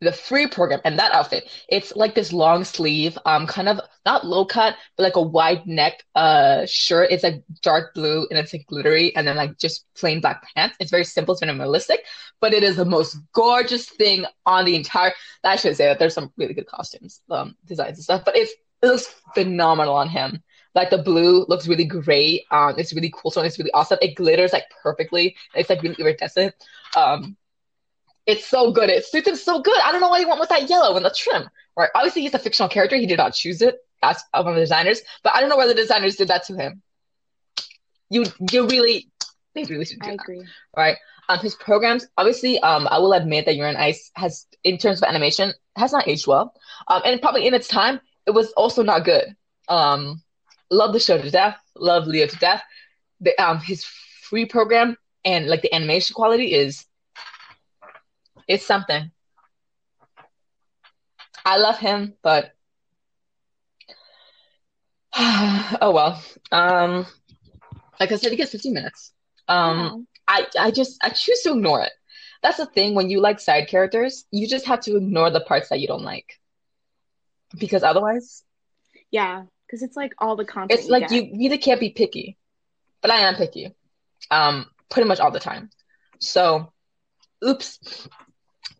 the 0.00 0.12
free 0.12 0.46
program 0.46 0.80
and 0.84 0.96
that 0.98 1.10
outfit 1.10 1.50
it's 1.68 1.94
like 1.96 2.14
this 2.14 2.32
long 2.32 2.62
sleeve 2.62 3.18
um 3.26 3.48
kind 3.48 3.68
of 3.68 3.80
not 4.06 4.24
low 4.24 4.44
cut 4.44 4.76
but 4.96 5.02
like 5.02 5.16
a 5.16 5.22
wide 5.22 5.66
neck 5.66 6.04
uh 6.14 6.64
shirt. 6.66 7.10
It's 7.10 7.24
like 7.24 7.42
dark 7.62 7.94
blue 7.94 8.26
and 8.30 8.38
it's 8.38 8.52
like 8.52 8.66
glittery 8.68 9.14
and 9.16 9.26
then 9.26 9.34
like 9.34 9.58
just 9.58 9.86
plain 9.96 10.20
black 10.20 10.46
pants. 10.54 10.76
It's 10.78 10.92
very 10.92 11.04
simple 11.04 11.34
it's 11.34 11.42
minimalistic 11.42 11.98
but 12.40 12.54
it 12.54 12.62
is 12.62 12.76
the 12.76 12.84
most 12.84 13.16
gorgeous 13.32 13.88
thing 13.88 14.24
on 14.46 14.64
the 14.64 14.76
entire 14.76 15.12
i 15.44 15.56
should 15.56 15.76
say 15.76 15.86
that 15.86 15.98
there's 15.98 16.14
some 16.14 16.32
really 16.36 16.54
good 16.54 16.66
costumes 16.66 17.20
um 17.30 17.56
designs 17.66 17.98
and 17.98 18.04
stuff 18.04 18.22
but 18.24 18.36
it's 18.36 18.52
it 18.82 18.86
looks 18.86 19.12
phenomenal 19.34 19.94
on 19.94 20.08
him 20.08 20.42
like 20.78 20.90
the 20.90 20.98
blue 20.98 21.44
looks 21.48 21.68
really 21.68 21.84
great 21.84 22.44
um 22.50 22.74
it's 22.78 22.94
really 22.94 23.12
cool 23.14 23.30
so 23.30 23.42
it's 23.42 23.58
really 23.58 23.72
awesome 23.72 23.98
it 24.00 24.14
glitters 24.14 24.52
like 24.52 24.64
perfectly 24.82 25.36
it's 25.54 25.68
like 25.68 25.82
really 25.82 25.96
iridescent 25.98 26.54
um 26.96 27.36
it's 28.28 28.46
so 28.46 28.70
good. 28.70 28.90
It 28.90 29.06
suits 29.06 29.26
him 29.26 29.36
so 29.36 29.60
good. 29.62 29.80
I 29.82 29.90
don't 29.90 30.02
know 30.02 30.10
why 30.10 30.18
he 30.18 30.26
went 30.26 30.38
with 30.38 30.50
that 30.50 30.68
yellow 30.68 30.94
and 30.94 31.04
the 31.04 31.10
trim. 31.16 31.48
Right? 31.76 31.88
Obviously, 31.94 32.22
he's 32.22 32.34
a 32.34 32.38
fictional 32.38 32.68
character. 32.68 32.96
He 32.96 33.06
did 33.06 33.16
not 33.16 33.32
choose 33.32 33.62
it. 33.62 33.78
That's 34.02 34.22
one 34.32 34.48
of 34.48 34.54
the 34.54 34.60
designers. 34.60 35.00
But 35.24 35.34
I 35.34 35.40
don't 35.40 35.48
know 35.48 35.56
why 35.56 35.66
the 35.66 35.74
designers 35.74 36.16
did 36.16 36.28
that 36.28 36.44
to 36.44 36.54
him. 36.54 36.82
You, 38.10 38.26
you 38.52 38.66
really, 38.66 39.10
they 39.54 39.64
really 39.64 39.86
should 39.86 40.00
do 40.00 40.10
I 40.10 40.16
that. 40.16 40.22
agree. 40.22 40.46
Right? 40.76 40.98
Um, 41.30 41.38
his 41.38 41.54
programs, 41.54 42.06
obviously, 42.18 42.58
um, 42.60 42.86
I 42.90 42.98
will 42.98 43.14
admit 43.14 43.46
that 43.46 43.56
You're 43.56 43.66
Ice 43.66 44.10
has, 44.14 44.46
in 44.62 44.76
terms 44.76 45.00
of 45.00 45.08
animation, 45.08 45.54
has 45.76 45.92
not 45.92 46.06
aged 46.06 46.26
well. 46.26 46.52
Um, 46.86 47.00
and 47.06 47.22
probably 47.22 47.46
in 47.46 47.54
its 47.54 47.66
time, 47.66 47.98
it 48.26 48.32
was 48.32 48.52
also 48.52 48.82
not 48.82 49.06
good. 49.06 49.34
Um, 49.68 50.22
love 50.70 50.92
the 50.92 51.00
show 51.00 51.20
to 51.20 51.30
death. 51.30 51.58
Love 51.76 52.06
Leo 52.06 52.26
to 52.26 52.36
death. 52.36 52.62
The, 53.20 53.36
um, 53.42 53.58
his 53.60 53.84
free 53.84 54.46
program 54.46 54.96
and 55.24 55.46
like 55.48 55.62
the 55.62 55.74
animation 55.74 56.14
quality 56.14 56.54
is 56.54 56.84
it's 58.48 58.64
something. 58.64 59.10
I 61.44 61.56
love 61.58 61.78
him, 61.78 62.14
but 62.22 62.52
oh 65.16 65.90
well. 65.92 66.22
Um, 66.52 67.06
like 68.00 68.12
I 68.12 68.16
said, 68.16 68.30
he 68.30 68.36
gets 68.36 68.52
15 68.52 68.72
minutes. 68.74 69.12
Um, 69.48 69.78
Wow. 69.78 70.02
I 70.28 70.46
I 70.58 70.70
just 70.70 70.98
I 71.02 71.10
choose 71.10 71.40
to 71.42 71.52
ignore 71.52 71.82
it. 71.82 71.92
That's 72.42 72.58
the 72.58 72.66
thing 72.66 72.94
when 72.94 73.10
you 73.10 73.20
like 73.20 73.40
side 73.40 73.68
characters, 73.68 74.24
you 74.30 74.46
just 74.46 74.66
have 74.66 74.80
to 74.82 74.96
ignore 74.96 75.30
the 75.30 75.40
parts 75.40 75.68
that 75.70 75.80
you 75.80 75.86
don't 75.88 76.02
like. 76.04 76.38
Because 77.58 77.82
otherwise, 77.82 78.44
Yeah, 79.10 79.44
because 79.68 79.82
it's 79.82 79.96
like 79.96 80.14
all 80.18 80.34
the 80.34 80.44
content. 80.44 80.80
it's 80.80 80.88
like 80.88 81.08
get. 81.08 81.12
you 81.12 81.38
really 81.38 81.58
can't 81.58 81.80
be 81.80 81.90
picky. 81.90 82.38
But 83.02 83.10
I 83.10 83.18
am 83.18 83.36
picky. 83.36 83.74
Um, 84.30 84.66
pretty 84.90 85.08
much 85.08 85.20
all 85.20 85.30
the 85.30 85.40
time. 85.40 85.70
So, 86.20 86.72
oops. 87.46 88.08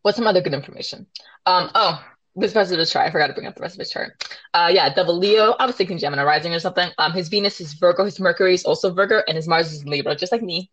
What's 0.03 0.17
some 0.17 0.27
other 0.27 0.41
good 0.41 0.55
information? 0.55 1.07
Um, 1.45 1.71
oh, 1.75 2.03
this 2.35 2.55
rest 2.55 2.73
of 2.73 2.89
chart. 2.89 3.07
I 3.07 3.11
forgot 3.11 3.29
to 3.29 3.35
bring 3.35 3.47
up 3.47 3.55
the 3.55 3.63
rest 3.63 3.77
of 3.77 3.81
his 3.81 3.91
chart. 3.91 4.25
Uh, 4.55 4.71
yeah, 4.73 4.93
double 4.93 5.19
Leo. 5.19 5.55
I 5.59 5.67
was 5.67 5.77
thinking 5.77 5.99
Gemini 5.99 6.25
rising 6.25 6.55
or 6.55 6.59
something. 6.59 6.91
Um, 6.99 7.13
his 7.13 7.29
Venus 7.29 7.61
is 7.61 7.75
Virgo, 7.75 8.05
his 8.05 8.19
Mercury 8.19 8.55
is 8.55 8.65
also 8.65 8.93
Virgo, 8.93 9.23
and 9.27 9.37
his 9.37 9.47
Mars 9.47 9.73
is 9.73 9.85
Libra, 9.85 10.17
just 10.17 10.33
like 10.33 10.43
me. 10.43 10.71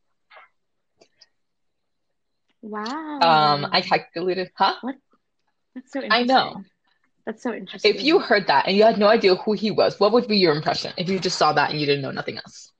Wow. 2.62 3.20
Um, 3.22 3.68
I 3.72 3.82
calculated, 3.82 4.52
huh? 4.56 4.76
What? 4.82 4.96
That's 5.76 5.92
so 5.92 6.02
interesting. 6.02 6.32
I 6.32 6.34
know. 6.34 6.64
That's 7.26 7.42
so 7.42 7.54
interesting. 7.54 7.96
If 7.96 8.04
you 8.04 8.20
heard 8.20 8.48
that 8.48 8.68
and 8.68 8.78
you 8.78 8.84
had 8.84 9.00
no 9.00 9.08
idea 9.08 9.36
who 9.36 9.54
he 9.54 9.72
was, 9.72 10.00
what 10.00 10.12
would 10.12 10.28
be 10.28 10.38
your 10.38 10.56
impression 10.56 10.94
if 10.98 11.10
you 11.10 11.20
just 11.20 11.38
saw 11.38 11.54
that 11.54 11.72
and 11.72 11.80
you 11.80 11.86
didn't 11.86 12.04
know 12.04 12.12
nothing 12.12 12.38
else? 12.38 12.72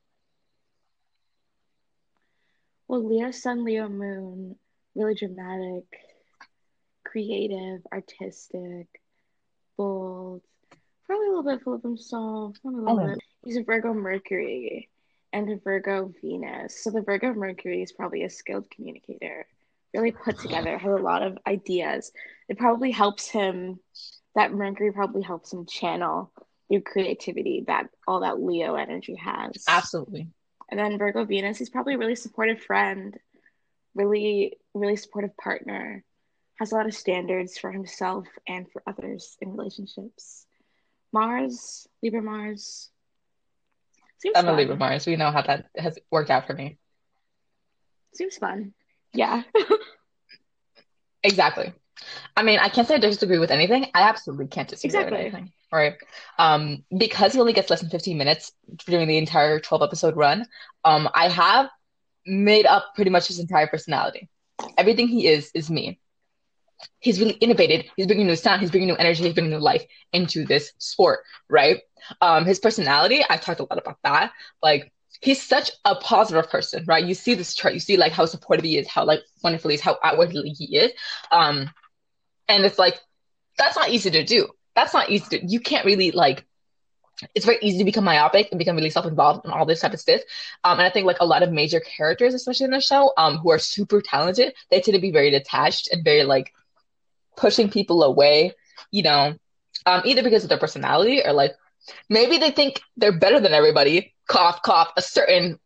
Well, 2.88 3.04
Leo 3.04 3.32
Sun, 3.32 3.64
Leo 3.64 3.90
Moon, 3.90 4.56
really 4.96 5.16
dramatic, 5.16 5.86
creative, 7.04 7.82
artistic, 7.92 8.88
bold, 9.78 10.42
probably 11.08 11.26
a 11.26 11.30
little 11.30 11.44
bit 11.44 11.64
full 11.64 11.74
of 11.74 11.82
himself, 11.82 12.56
not 12.64 12.74
a 12.74 12.78
little 12.78 13.00
Oh. 13.00 13.08
bit. 13.08 13.20
He's 13.44 13.58
a 13.58 13.64
Virgo 13.64 13.94
Mercury 13.94 14.90
and 15.34 15.50
a 15.50 15.58
Virgo 15.58 16.14
Venus. 16.22 16.84
So 16.84 16.92
the 16.92 17.02
Virgo 17.02 17.34
Mercury 17.34 17.82
is 17.82 17.92
probably 17.92 18.24
a 18.24 18.30
skilled 18.30 18.70
communicator, 18.70 19.48
really 19.94 20.12
put 20.12 20.38
together, 20.70 20.78
has 20.78 20.92
a 20.94 21.04
lot 21.04 21.24
of 21.24 21.38
ideas. 21.48 22.12
It 22.48 22.60
probably 22.60 22.92
helps 22.92 23.28
him, 23.28 23.80
that 24.36 24.54
Mercury 24.54 24.92
probably 24.92 25.22
helps 25.22 25.52
him 25.52 25.66
channel 25.66 26.32
through 26.68 26.82
creativity 26.82 27.64
that 27.68 27.90
all 28.08 28.22
that 28.22 28.42
Leo 28.42 28.76
energy 28.76 29.16
has. 29.16 29.64
Absolutely. 29.68 30.28
And 30.70 30.80
then 30.80 30.98
Virgo 30.98 31.26
Venus, 31.26 31.58
he's 31.58 31.70
probably 31.70 31.94
a 31.94 31.98
really 31.98 32.16
supportive 32.16 32.62
friend, 32.62 33.18
really, 33.94 34.58
really 34.74 34.96
supportive 34.96 35.36
partner, 35.38 36.04
has 36.60 36.72
a 36.72 36.76
lot 36.76 36.88
of 36.88 36.94
standards 36.94 37.58
for 37.58 37.72
himself 37.72 38.28
and 38.48 38.70
for 38.72 38.82
others 38.88 39.38
in 39.42 39.56
relationships. 39.56 40.46
Mars, 41.14 41.88
Libra 42.02 42.22
Mars. 42.22 42.90
Seems 44.18 44.36
I'm 44.38 44.48
a. 44.48 44.54
Libra 44.54 44.76
Mars. 44.76 45.06
We 45.06 45.18
know 45.18 45.32
how 45.32 45.44
that 45.44 45.66
has 45.78 45.98
worked 46.12 46.32
out 46.32 46.48
for 46.48 46.54
me. 46.54 46.78
Seems 48.14 48.38
fun. 48.38 48.74
Yeah. 49.14 49.44
Exactly. 51.26 51.74
I 52.36 52.44
mean, 52.44 52.60
I 52.60 52.70
can't 52.70 52.88
say 52.88 52.96
I 52.96 53.00
disagree 53.00 53.40
with 53.40 53.52
anything. 53.52 53.86
I 53.94 54.02
absolutely 54.02 54.48
can't 54.48 54.68
disagree 54.68 55.04
with 55.04 55.14
anything. 55.14 55.52
Right. 55.72 55.96
Um, 56.38 56.84
because 56.96 57.34
he 57.34 57.40
only 57.40 57.54
gets 57.54 57.70
less 57.70 57.82
than 57.82 57.90
15 57.90 58.18
minutes 58.18 58.52
during 58.86 59.08
the 59.08 59.18
entire 59.18 59.60
12 59.60 59.82
episode 59.84 60.16
run, 60.16 60.46
um, 60.84 61.10
I 61.14 61.30
have 61.30 61.70
made 62.26 62.66
up 62.66 62.94
pretty 62.96 63.12
much 63.12 63.28
his 63.28 63.40
entire 63.40 63.68
personality. 63.68 64.30
Everything 64.78 65.08
he 65.08 65.28
is 65.28 65.52
is 65.54 65.70
me. 65.70 66.00
He's 67.00 67.20
really 67.20 67.34
innovated. 67.34 67.86
He's 67.96 68.08
bringing 68.08 68.28
new 68.28 68.36
sound. 68.36 68.62
He's 68.62 68.72
bringing 68.72 68.90
new 68.90 68.96
energy. 68.96 69.24
He's 69.24 69.34
bringing 69.34 69.52
new 69.52 69.60
life 69.60 69.86
into 70.12 70.46
this 70.46 70.74
sport, 70.78 71.22
right? 71.50 71.82
Um, 72.22 72.46
his 72.46 72.60
personality, 72.60 73.24
I've 73.30 73.42
talked 73.42 73.62
a 73.62 73.64
lot 73.64 73.78
about 73.78 73.98
that. 74.04 74.32
Like, 74.62 74.92
he's 75.22 75.42
such 75.42 75.72
a 75.86 75.96
positive 75.96 76.50
person, 76.50 76.84
right? 76.86 77.04
You 77.04 77.14
see 77.14 77.34
this 77.34 77.56
chart, 77.56 77.74
you 77.74 77.80
see 77.80 77.98
like 77.98 78.12
how 78.12 78.26
supportive 78.26 78.66
he 78.66 78.78
is, 78.78 78.88
how 78.88 79.06
like 79.06 79.22
wonderful 79.44 79.70
he 79.70 79.76
is, 79.76 79.82
how 79.82 79.98
outwardly 80.04 80.50
he 80.50 80.78
is. 80.78 80.92
Um, 81.32 81.70
and 82.48 82.66
it's 82.66 82.80
like, 82.80 83.00
that's 83.58 83.76
not 83.76 83.90
easy 83.90 84.12
to 84.12 84.24
do. 84.24 84.50
That's 84.76 84.94
not 84.94 85.10
easy 85.10 85.40
to, 85.40 85.46
you 85.46 85.60
can't 85.60 85.86
really 85.86 86.12
like, 86.12 86.46
it's 87.34 87.46
very 87.46 87.60
easy 87.62 87.78
to 87.78 87.86
become 87.86 88.04
myopic 88.04 88.50
and 88.52 88.60
become 88.60 88.76
really 88.76 88.90
self-involved 88.90 89.46
and 89.46 89.54
all 89.54 89.66
this 89.66 89.80
type 89.80 89.94
of 89.94 90.02
stuff. 90.02 90.20
Um, 90.66 90.80
and 90.80 90.86
I 90.86 90.90
think 90.90 91.06
like 91.06 91.22
a 91.22 91.26
lot 91.26 91.44
of 91.44 91.52
major 91.52 91.80
characters, 91.80 92.34
especially 92.34 92.66
in 92.66 92.72
the 92.72 92.82
show, 92.82 93.14
um, 93.16 93.38
who 93.38 93.52
are 93.52 93.60
super 93.60 94.02
talented, 94.02 94.54
they 94.70 94.82
tend 94.82 94.96
to 94.96 95.02
be 95.02 95.12
very 95.12 95.32
detached 95.32 95.90
and 95.92 96.04
very 96.04 96.24
like 96.24 96.52
pushing 97.38 97.70
people 97.70 98.04
away, 98.04 98.52
you 98.92 99.04
know, 99.04 99.36
um, 99.86 100.02
either 100.04 100.24
because 100.24 100.44
of 100.44 100.50
their 100.50 100.60
personality 100.60 101.22
or 101.24 101.32
like 101.32 101.54
maybe 102.10 102.38
they 102.38 102.52
think 102.52 102.82
they're 102.98 103.18
better 103.18 103.40
than 103.40 103.54
everybody. 103.54 104.14
Cough, 104.28 104.62
cough, 104.62 104.92
a 104.98 105.02
certain 105.02 105.58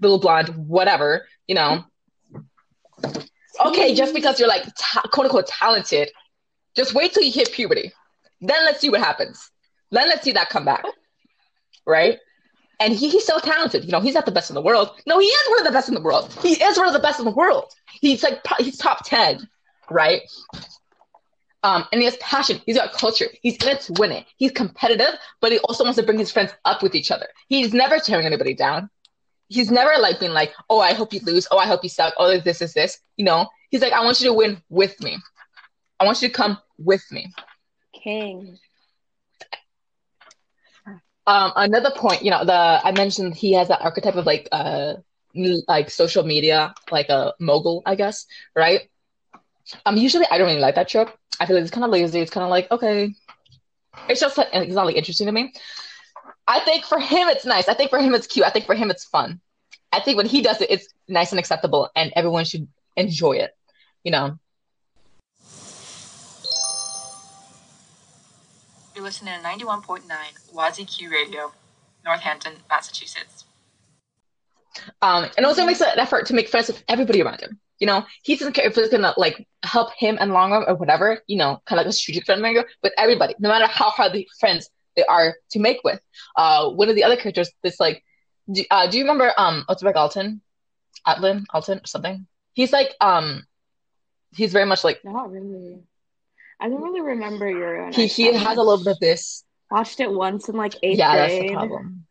little 0.00 0.18
blonde, 0.18 0.48
whatever, 0.48 1.28
you 1.46 1.54
know. 1.54 1.84
Okay, 3.64 3.94
just 3.94 4.14
because 4.14 4.38
you're 4.38 4.48
like 4.48 4.64
ta- 4.78 5.02
quote 5.12 5.26
unquote 5.26 5.46
talented, 5.46 6.10
just 6.74 6.94
wait 6.94 7.12
till 7.12 7.22
you 7.22 7.32
hit 7.32 7.52
puberty. 7.52 7.92
Then 8.40 8.64
let's 8.64 8.80
see 8.80 8.90
what 8.90 9.00
happens. 9.00 9.50
Then 9.90 10.08
let's 10.08 10.22
see 10.22 10.32
that 10.32 10.50
come 10.50 10.64
back. 10.64 10.84
Right? 11.86 12.18
And 12.80 12.92
he, 12.92 13.08
he's 13.08 13.24
so 13.24 13.38
talented. 13.38 13.84
You 13.84 13.92
know, 13.92 14.00
he's 14.00 14.14
not 14.14 14.26
the 14.26 14.32
best 14.32 14.50
in 14.50 14.54
the 14.54 14.60
world. 14.62 14.90
No, 15.06 15.18
he 15.18 15.26
is 15.26 15.48
one 15.48 15.60
of 15.60 15.64
the 15.64 15.72
best 15.72 15.88
in 15.88 15.94
the 15.94 16.00
world. 16.00 16.36
He 16.42 16.62
is 16.62 16.76
one 16.76 16.86
of 16.86 16.92
the 16.92 16.98
best 16.98 17.18
in 17.18 17.24
the 17.24 17.30
world. 17.30 17.72
He's 18.00 18.22
like, 18.22 18.40
he's 18.58 18.76
top 18.76 19.06
10, 19.06 19.48
right? 19.90 20.20
Um, 21.62 21.84
and 21.90 22.00
he 22.00 22.04
has 22.04 22.16
passion. 22.18 22.60
He's 22.66 22.76
got 22.76 22.92
culture. 22.92 23.26
He's 23.42 23.56
in 23.56 23.70
it 23.70 23.80
to 23.82 23.94
win 23.98 24.12
it. 24.12 24.26
He's 24.36 24.52
competitive, 24.52 25.14
but 25.40 25.52
he 25.52 25.58
also 25.60 25.84
wants 25.84 25.96
to 25.98 26.02
bring 26.02 26.18
his 26.18 26.30
friends 26.30 26.52
up 26.64 26.82
with 26.82 26.94
each 26.94 27.10
other. 27.10 27.26
He's 27.48 27.72
never 27.72 27.98
tearing 27.98 28.26
anybody 28.26 28.54
down. 28.54 28.90
He's 29.48 29.70
never 29.70 30.00
like 30.00 30.18
being 30.18 30.32
like, 30.32 30.52
oh, 30.68 30.80
I 30.80 30.92
hope 30.92 31.12
you 31.12 31.20
lose. 31.22 31.46
Oh, 31.50 31.58
I 31.58 31.66
hope 31.66 31.82
you 31.82 31.88
suck. 31.88 32.14
Oh, 32.18 32.38
this 32.38 32.60
is 32.60 32.74
this. 32.74 32.98
You 33.16 33.24
know, 33.24 33.48
he's 33.70 33.80
like, 33.80 33.92
I 33.92 34.04
want 34.04 34.20
you 34.20 34.28
to 34.28 34.34
win 34.34 34.60
with 34.68 35.00
me. 35.02 35.18
I 36.00 36.04
want 36.04 36.20
you 36.20 36.28
to 36.28 36.34
come 36.34 36.58
with 36.78 37.04
me. 37.10 37.32
King. 37.94 38.58
Um, 41.26 41.52
another 41.56 41.90
point, 41.90 42.22
you 42.22 42.30
know, 42.30 42.44
the 42.44 42.52
I 42.52 42.92
mentioned 42.92 43.34
he 43.34 43.52
has 43.54 43.68
that 43.68 43.82
archetype 43.82 44.14
of 44.14 44.26
like 44.26 44.48
uh 44.52 44.94
like 45.66 45.90
social 45.90 46.22
media, 46.22 46.72
like 46.90 47.08
a 47.08 47.34
mogul, 47.40 47.82
I 47.84 47.94
guess, 47.94 48.26
right? 48.54 48.88
Um, 49.84 49.96
usually 49.96 50.26
I 50.30 50.38
don't 50.38 50.46
really 50.46 50.60
like 50.60 50.76
that 50.76 50.88
trope. 50.88 51.10
I 51.40 51.46
feel 51.46 51.56
like 51.56 51.64
it's 51.64 51.72
kind 51.72 51.84
of 51.84 51.90
lazy. 51.90 52.20
It's 52.20 52.30
kind 52.30 52.44
of 52.44 52.50
like 52.50 52.70
okay, 52.70 53.12
it's 54.08 54.20
just 54.20 54.38
like, 54.38 54.48
it's 54.52 54.74
not 54.74 54.86
like 54.86 54.96
interesting 54.96 55.26
to 55.26 55.32
me. 55.32 55.52
I 56.48 56.60
think 56.60 56.84
for 56.84 56.98
him 56.98 57.28
it's 57.28 57.44
nice. 57.44 57.68
I 57.68 57.74
think 57.74 57.90
for 57.90 57.98
him 57.98 58.14
it's 58.14 58.26
cute. 58.26 58.46
I 58.46 58.50
think 58.50 58.66
for 58.66 58.74
him 58.74 58.90
it's 58.90 59.04
fun. 59.04 59.40
I 59.92 60.00
think 60.00 60.16
when 60.16 60.26
he 60.26 60.42
does 60.42 60.60
it, 60.60 60.70
it's 60.70 60.88
nice 61.08 61.32
and 61.32 61.38
acceptable, 61.38 61.90
and 61.96 62.12
everyone 62.16 62.44
should 62.44 62.68
enjoy 62.96 63.32
it. 63.32 63.56
You 64.04 64.12
know, 64.12 64.38
You're 68.96 69.04
listening 69.04 69.34
to 69.34 69.46
91.9 69.46 70.04
WOZQ 70.54 71.10
Radio, 71.10 71.52
Northampton, 72.02 72.54
Massachusetts. 72.70 73.44
Um, 75.02 75.26
and 75.36 75.44
also 75.44 75.66
makes 75.66 75.82
an 75.82 75.98
effort 75.98 76.24
to 76.26 76.34
make 76.34 76.48
friends 76.48 76.68
with 76.68 76.82
everybody 76.88 77.20
around 77.20 77.42
him. 77.42 77.60
You 77.78 77.88
know, 77.88 78.06
he 78.22 78.36
doesn't 78.36 78.54
care 78.54 78.66
if 78.66 78.78
it's 78.78 78.88
gonna 78.88 79.12
like 79.18 79.46
help 79.64 79.92
him 79.98 80.16
and 80.18 80.32
long 80.32 80.52
run 80.52 80.64
or 80.66 80.76
whatever. 80.76 81.20
You 81.26 81.36
know, 81.36 81.60
kind 81.66 81.78
of 81.78 81.84
like 81.84 81.90
a 81.90 81.92
strategic 81.92 82.24
friend 82.24 82.40
maker 82.40 82.64
with 82.82 82.94
everybody, 82.96 83.34
no 83.38 83.50
matter 83.50 83.66
how 83.66 83.90
hard 83.90 84.14
the 84.14 84.26
friends 84.40 84.70
are 85.04 85.34
to 85.50 85.58
make 85.58 85.78
with. 85.84 86.00
Uh, 86.36 86.70
one 86.70 86.88
of 86.88 86.94
the 86.94 87.04
other 87.04 87.16
characters, 87.16 87.50
this 87.62 87.78
like, 87.78 88.02
do, 88.50 88.64
uh, 88.70 88.88
do 88.88 88.98
you 88.98 89.04
remember 89.04 89.32
um 89.36 89.64
Otabek 89.68 89.94
Altin, 89.94 90.40
Atlin 91.06 91.44
Alton 91.52 91.78
or 91.78 91.86
something? 91.86 92.26
He's 92.54 92.72
like 92.72 92.94
um, 93.00 93.44
he's 94.34 94.52
very 94.52 94.66
much 94.66 94.84
like 94.84 95.04
Not 95.04 95.30
really. 95.30 95.80
I 96.60 96.68
don't 96.68 96.82
really 96.82 97.02
remember 97.02 97.50
your 97.50 97.90
he 97.90 98.06
he 98.06 98.32
has 98.32 98.56
a 98.56 98.62
little 98.62 98.82
bit 98.82 98.92
of 98.92 99.00
this. 99.00 99.44
Watched 99.70 100.00
it 100.00 100.10
once 100.10 100.48
in 100.48 100.56
like 100.56 100.74
eighth 100.82 100.98
Yeah, 100.98 101.16
that's 101.16 101.34
the 101.34 101.52
problem. 101.52 102.06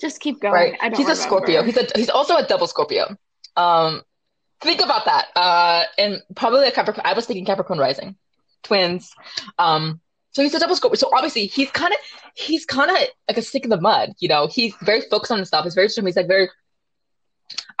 Just 0.00 0.20
keep 0.20 0.40
going. 0.40 0.54
right? 0.54 0.78
I 0.80 0.88
don't 0.88 0.98
He's 0.98 1.08
a 1.08 1.16
Scorpio. 1.16 1.62
He's 1.62 1.76
a 1.76 1.86
he's 1.94 2.08
also 2.08 2.36
a 2.36 2.46
double 2.46 2.66
Scorpio. 2.66 3.16
Um, 3.56 4.02
think 4.62 4.80
about 4.80 5.04
that. 5.04 5.26
Uh, 5.36 5.82
and 5.98 6.22
probably 6.34 6.68
a 6.68 6.72
Capricorn. 6.72 7.04
I 7.04 7.12
was 7.12 7.26
thinking 7.26 7.44
Capricorn 7.44 7.78
rising, 7.78 8.16
twins. 8.62 9.12
Um, 9.58 10.00
so 10.32 10.42
he's 10.42 10.54
a 10.54 10.60
double 10.60 10.76
Scorpio. 10.76 10.96
So 10.96 11.10
obviously 11.12 11.46
he's 11.46 11.70
kind 11.70 11.92
of 11.92 11.98
he's 12.34 12.64
kind 12.64 12.90
of 12.90 12.96
like 12.96 13.36
a 13.36 13.42
stick 13.42 13.64
in 13.64 13.70
the 13.70 13.80
mud. 13.80 14.12
You 14.18 14.28
know, 14.28 14.46
he's 14.46 14.74
very 14.82 15.02
focused 15.02 15.32
on 15.32 15.38
himself. 15.38 15.64
He's 15.64 15.74
very 15.74 15.88
he's 15.88 16.16
like 16.16 16.28
very. 16.28 16.48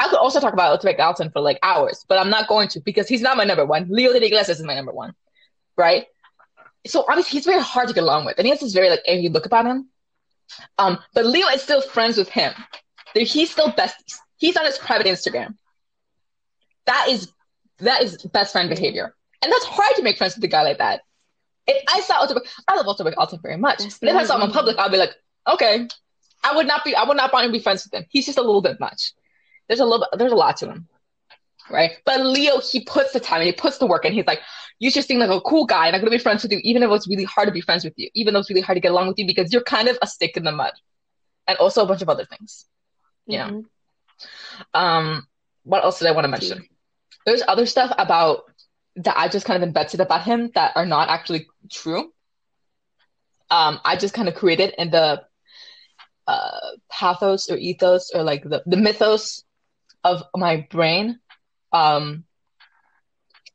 I 0.00 0.08
could 0.08 0.18
also 0.18 0.40
talk 0.40 0.52
about 0.52 0.80
Otabek 0.80 0.98
Altin 0.98 1.32
for 1.32 1.40
like 1.40 1.58
hours, 1.62 2.04
but 2.08 2.18
I'm 2.18 2.30
not 2.30 2.48
going 2.48 2.68
to 2.68 2.80
because 2.80 3.06
he's 3.06 3.20
not 3.20 3.36
my 3.36 3.44
number 3.44 3.64
one. 3.64 3.86
Leo 3.88 4.12
de 4.12 4.24
Iglesias 4.24 4.58
is 4.58 4.66
my 4.66 4.74
number 4.74 4.92
one, 4.92 5.14
right? 5.76 6.06
So 6.86 7.04
obviously 7.08 7.38
he's 7.38 7.46
very 7.46 7.62
hard 7.62 7.88
to 7.88 7.94
get 7.94 8.02
along 8.02 8.24
with, 8.24 8.36
and 8.38 8.46
he 8.46 8.50
has 8.50 8.60
this 8.60 8.72
very 8.72 8.90
like 8.90 9.02
angry 9.06 9.28
look 9.28 9.46
about 9.46 9.66
him. 9.66 9.88
Um, 10.78 10.98
but 11.14 11.26
Leo 11.26 11.46
is 11.48 11.62
still 11.62 11.80
friends 11.80 12.16
with 12.16 12.28
him. 12.28 12.52
He's 13.14 13.50
still 13.50 13.70
besties. 13.70 14.16
He's 14.38 14.56
on 14.56 14.66
his 14.66 14.78
private 14.78 15.06
Instagram. 15.06 15.56
That 16.86 17.06
is 17.08 17.30
that 17.78 18.02
is 18.02 18.16
best 18.32 18.52
friend 18.52 18.68
behavior, 18.68 19.14
and 19.42 19.52
that's 19.52 19.64
hard 19.66 19.94
to 19.96 20.02
make 20.02 20.18
friends 20.18 20.34
with 20.34 20.42
a 20.42 20.48
guy 20.48 20.62
like 20.62 20.78
that. 20.78 21.02
If 21.70 21.84
I 21.88 22.00
saw 22.00 22.26
Otabek, 22.26 22.46
I 22.68 22.76
love 22.76 22.86
Otabek 22.86 23.14
Altin 23.14 23.42
very 23.42 23.56
much, 23.56 23.78
That's 23.78 23.98
but 23.98 24.08
if 24.10 24.16
I 24.16 24.24
saw 24.24 24.36
him 24.36 24.42
in 24.42 24.52
public, 24.52 24.78
I'd 24.78 24.90
be 24.90 24.98
like, 24.98 25.14
okay, 25.48 25.88
I 26.44 26.56
would 26.56 26.66
not 26.66 26.84
be, 26.84 26.94
I 26.94 27.04
would 27.04 27.16
not 27.16 27.32
want 27.32 27.46
to 27.46 27.52
be 27.52 27.58
friends 27.58 27.84
with 27.84 27.94
him. 27.94 28.06
He's 28.10 28.26
just 28.26 28.38
a 28.38 28.42
little 28.42 28.62
bit 28.62 28.80
much. 28.80 29.12
There's 29.68 29.80
a 29.80 29.84
little, 29.84 30.06
there's 30.12 30.32
a 30.32 30.36
lot 30.36 30.56
to 30.58 30.66
him, 30.66 30.88
right? 31.70 31.92
But 32.04 32.24
Leo, 32.24 32.60
he 32.60 32.80
puts 32.80 33.12
the 33.12 33.20
time 33.20 33.40
and 33.40 33.46
he 33.46 33.52
puts 33.52 33.78
the 33.78 33.86
work, 33.86 34.04
and 34.04 34.14
he's 34.14 34.26
like, 34.26 34.40
you 34.78 34.90
just 34.90 35.08
seem 35.08 35.18
like 35.18 35.30
a 35.30 35.40
cool 35.42 35.66
guy, 35.66 35.86
and 35.86 35.94
I'm 35.94 36.00
gonna 36.00 36.10
be 36.10 36.18
friends 36.18 36.42
with 36.42 36.52
you, 36.52 36.60
even 36.62 36.82
if 36.82 36.90
it's 36.90 37.08
really 37.08 37.24
hard 37.24 37.48
to 37.48 37.52
be 37.52 37.60
friends 37.60 37.84
with 37.84 37.94
you, 37.96 38.08
even 38.14 38.34
though 38.34 38.40
it's 38.40 38.50
really 38.50 38.62
hard 38.62 38.76
to 38.76 38.80
get 38.80 38.90
along 38.90 39.08
with 39.08 39.18
you 39.18 39.26
because 39.26 39.52
you're 39.52 39.62
kind 39.62 39.88
of 39.88 39.98
a 40.02 40.06
stick 40.06 40.36
in 40.36 40.44
the 40.44 40.52
mud, 40.52 40.72
and 41.46 41.58
also 41.58 41.82
a 41.82 41.86
bunch 41.86 42.02
of 42.02 42.08
other 42.08 42.24
things. 42.24 42.66
Yeah. 43.26 43.50
Mhm. 43.50 43.64
Um, 44.74 45.26
what 45.64 45.84
else 45.84 45.98
did 45.98 46.08
I 46.08 46.12
want 46.12 46.24
to 46.24 46.28
mention? 46.28 46.66
There's 47.26 47.42
other 47.46 47.66
stuff 47.66 47.92
about 47.98 48.49
that 48.96 49.16
I 49.16 49.28
just 49.28 49.46
kind 49.46 49.62
of 49.62 49.66
invented 49.66 50.00
about 50.00 50.22
him 50.22 50.50
that 50.54 50.72
are 50.76 50.86
not 50.86 51.08
actually 51.08 51.46
true. 51.70 52.12
Um, 53.50 53.80
I 53.84 53.96
just 53.96 54.14
kind 54.14 54.28
of 54.28 54.34
created 54.34 54.74
in 54.78 54.90
the 54.90 55.22
uh, 56.26 56.60
pathos 56.90 57.50
or 57.50 57.56
ethos 57.56 58.10
or 58.14 58.22
like 58.22 58.42
the, 58.44 58.62
the 58.66 58.76
mythos 58.76 59.42
of 60.04 60.22
my 60.36 60.66
brain 60.70 61.18
um, 61.72 62.24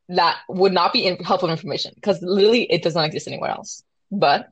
that 0.10 0.38
would 0.50 0.74
not 0.74 0.94
be 0.94 1.06
in- 1.06 1.24
helpful 1.24 1.50
information 1.50 1.94
because 1.96 2.22
literally 2.22 2.64
it 2.64 2.84
does 2.84 2.96
not 2.96 3.06
exist 3.06 3.28
anywhere 3.28 3.52
else. 3.52 3.84
But 4.12 4.50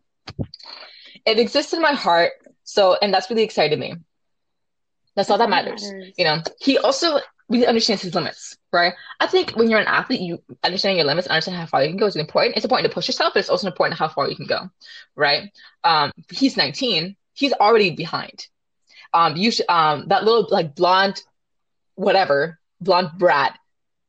it 1.25 1.39
exists 1.39 1.73
in 1.73 1.81
my 1.81 1.93
heart. 1.93 2.31
So, 2.63 2.97
and 3.01 3.13
that's 3.13 3.29
really 3.29 3.43
excited 3.43 3.77
me. 3.77 3.95
That's 5.15 5.29
all 5.29 5.37
that 5.37 5.49
matters. 5.49 5.83
matters. 5.83 6.13
You 6.17 6.25
know, 6.25 6.41
he 6.59 6.77
also 6.77 7.19
really 7.53 7.67
understands 7.67 8.01
his 8.01 8.15
limits, 8.15 8.57
right? 8.71 8.93
I 9.19 9.27
think 9.27 9.51
when 9.51 9.69
you're 9.69 9.79
an 9.79 9.87
athlete, 9.87 10.21
you 10.21 10.39
understand 10.63 10.97
your 10.97 11.05
limits, 11.05 11.27
understand 11.27 11.57
how 11.57 11.65
far 11.67 11.83
you 11.83 11.89
can 11.89 11.97
go 11.97 12.07
is 12.07 12.15
important. 12.15 12.55
It's 12.57 12.65
important 12.65 12.89
to 12.89 12.93
push 12.93 13.07
yourself, 13.07 13.33
but 13.33 13.39
it's 13.39 13.49
also 13.49 13.67
important 13.67 13.97
how 13.97 14.07
far 14.07 14.29
you 14.29 14.35
can 14.35 14.47
go, 14.47 14.69
right? 15.15 15.51
Um, 15.83 16.11
he's 16.29 16.57
19. 16.57 17.15
He's 17.33 17.53
already 17.53 17.91
behind. 17.91 18.47
Um, 19.13 19.37
you 19.37 19.51
should, 19.51 19.69
um, 19.69 20.07
that 20.07 20.23
little 20.23 20.47
like 20.49 20.75
blonde, 20.75 21.21
whatever, 21.95 22.59
blonde 22.81 23.11
brat. 23.17 23.57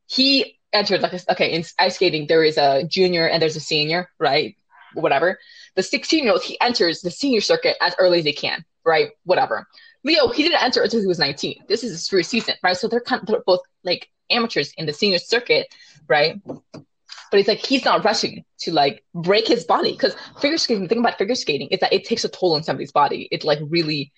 He 0.07 0.59
entered 0.73 1.03
like 1.03 1.13
a, 1.13 1.21
okay 1.33 1.53
in 1.53 1.65
ice 1.79 1.97
skating. 1.97 2.27
There 2.27 2.45
is 2.45 2.57
a 2.57 2.85
junior 2.85 3.29
and 3.29 3.41
there's 3.41 3.57
a 3.57 3.61
senior, 3.61 4.09
right? 4.19 4.57
Whatever. 4.95 5.39
The 5.77 5.83
16 5.83 6.25
year 6.25 6.33
old 6.33 6.43
he 6.43 6.59
enters 6.61 7.01
the 7.01 7.11
senior 7.11 7.41
circuit 7.41 7.77
as 7.81 7.95
early 7.99 8.21
as 8.21 8.25
he 8.25 8.33
can, 8.33 8.65
right? 8.85 9.11
Whatever. 9.25 9.67
Leo, 10.05 10.29
he 10.29 10.43
didn't 10.43 10.63
enter 10.63 10.83
until 10.83 11.01
he 11.01 11.07
was 11.07 11.19
19. 11.19 11.65
This 11.67 11.83
is 11.83 11.91
his 11.93 12.09
first 12.09 12.31
season, 12.31 12.55
right? 12.63 12.77
So 12.77 12.89
they're 12.89 13.01
kind 13.01 13.23
of 13.23 13.27
they're 13.27 13.43
both 13.45 13.61
like 13.83 14.09
amateurs 14.31 14.73
in 14.77 14.87
the 14.87 14.93
senior 14.93 15.19
circuit, 15.19 15.75
right? 16.09 16.41
But 16.45 17.41
it's 17.41 17.49
like 17.49 17.65
he's 17.65 17.85
not 17.85 18.05
rushing 18.05 18.45
to 18.61 18.73
like 18.73 19.03
break 19.15 19.49
his 19.49 19.65
body 19.65 19.93
because 19.93 20.15
figure 20.41 20.59
skating. 20.59 20.83
The 20.83 20.89
thing 20.89 20.99
about 20.99 21.19
figure 21.19 21.35
skating 21.35 21.69
is 21.69 21.81
that 21.81 21.93
it 21.93 22.05
takes 22.05 22.25
a 22.25 22.29
toll 22.29 22.55
on 22.55 22.63
somebody's 22.63 22.93
body. 22.93 23.29
It 23.33 23.45
like 23.45 23.59
really, 23.63 24.13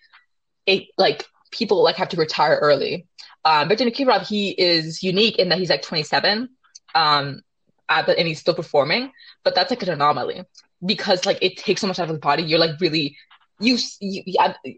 it 0.66 0.88
like 0.99 1.25
people 1.51 1.83
like 1.83 1.96
have 1.96 2.09
to 2.11 2.16
retire 2.16 2.59
early. 2.61 3.07
Um, 3.44 3.68
but 3.68 3.79
Nikiforov, 3.79 4.27
he 4.27 4.51
is 4.51 5.05
unique 5.05 5.38
in 5.38 5.49
that 5.51 5.59
he's 5.59 5.70
like 5.70 5.83
27, 5.83 6.49
um, 6.96 7.42
the, 7.88 8.18
and 8.18 8.27
he's 8.27 8.40
still 8.40 8.55
performing. 8.55 9.12
But 9.44 9.55
that's 9.55 9.70
like 9.70 9.83
an 9.85 9.90
anomaly 9.90 10.42
because 10.85 11.25
like 11.25 11.38
it 11.40 11.57
takes 11.57 11.81
so 11.81 11.87
much 11.87 12.01
out 12.01 12.09
of 12.09 12.16
the 12.16 12.20
body. 12.20 12.42
You're 12.42 12.59
like 12.59 12.81
really 12.81 13.16
you, 13.61 13.79
you 14.01 14.35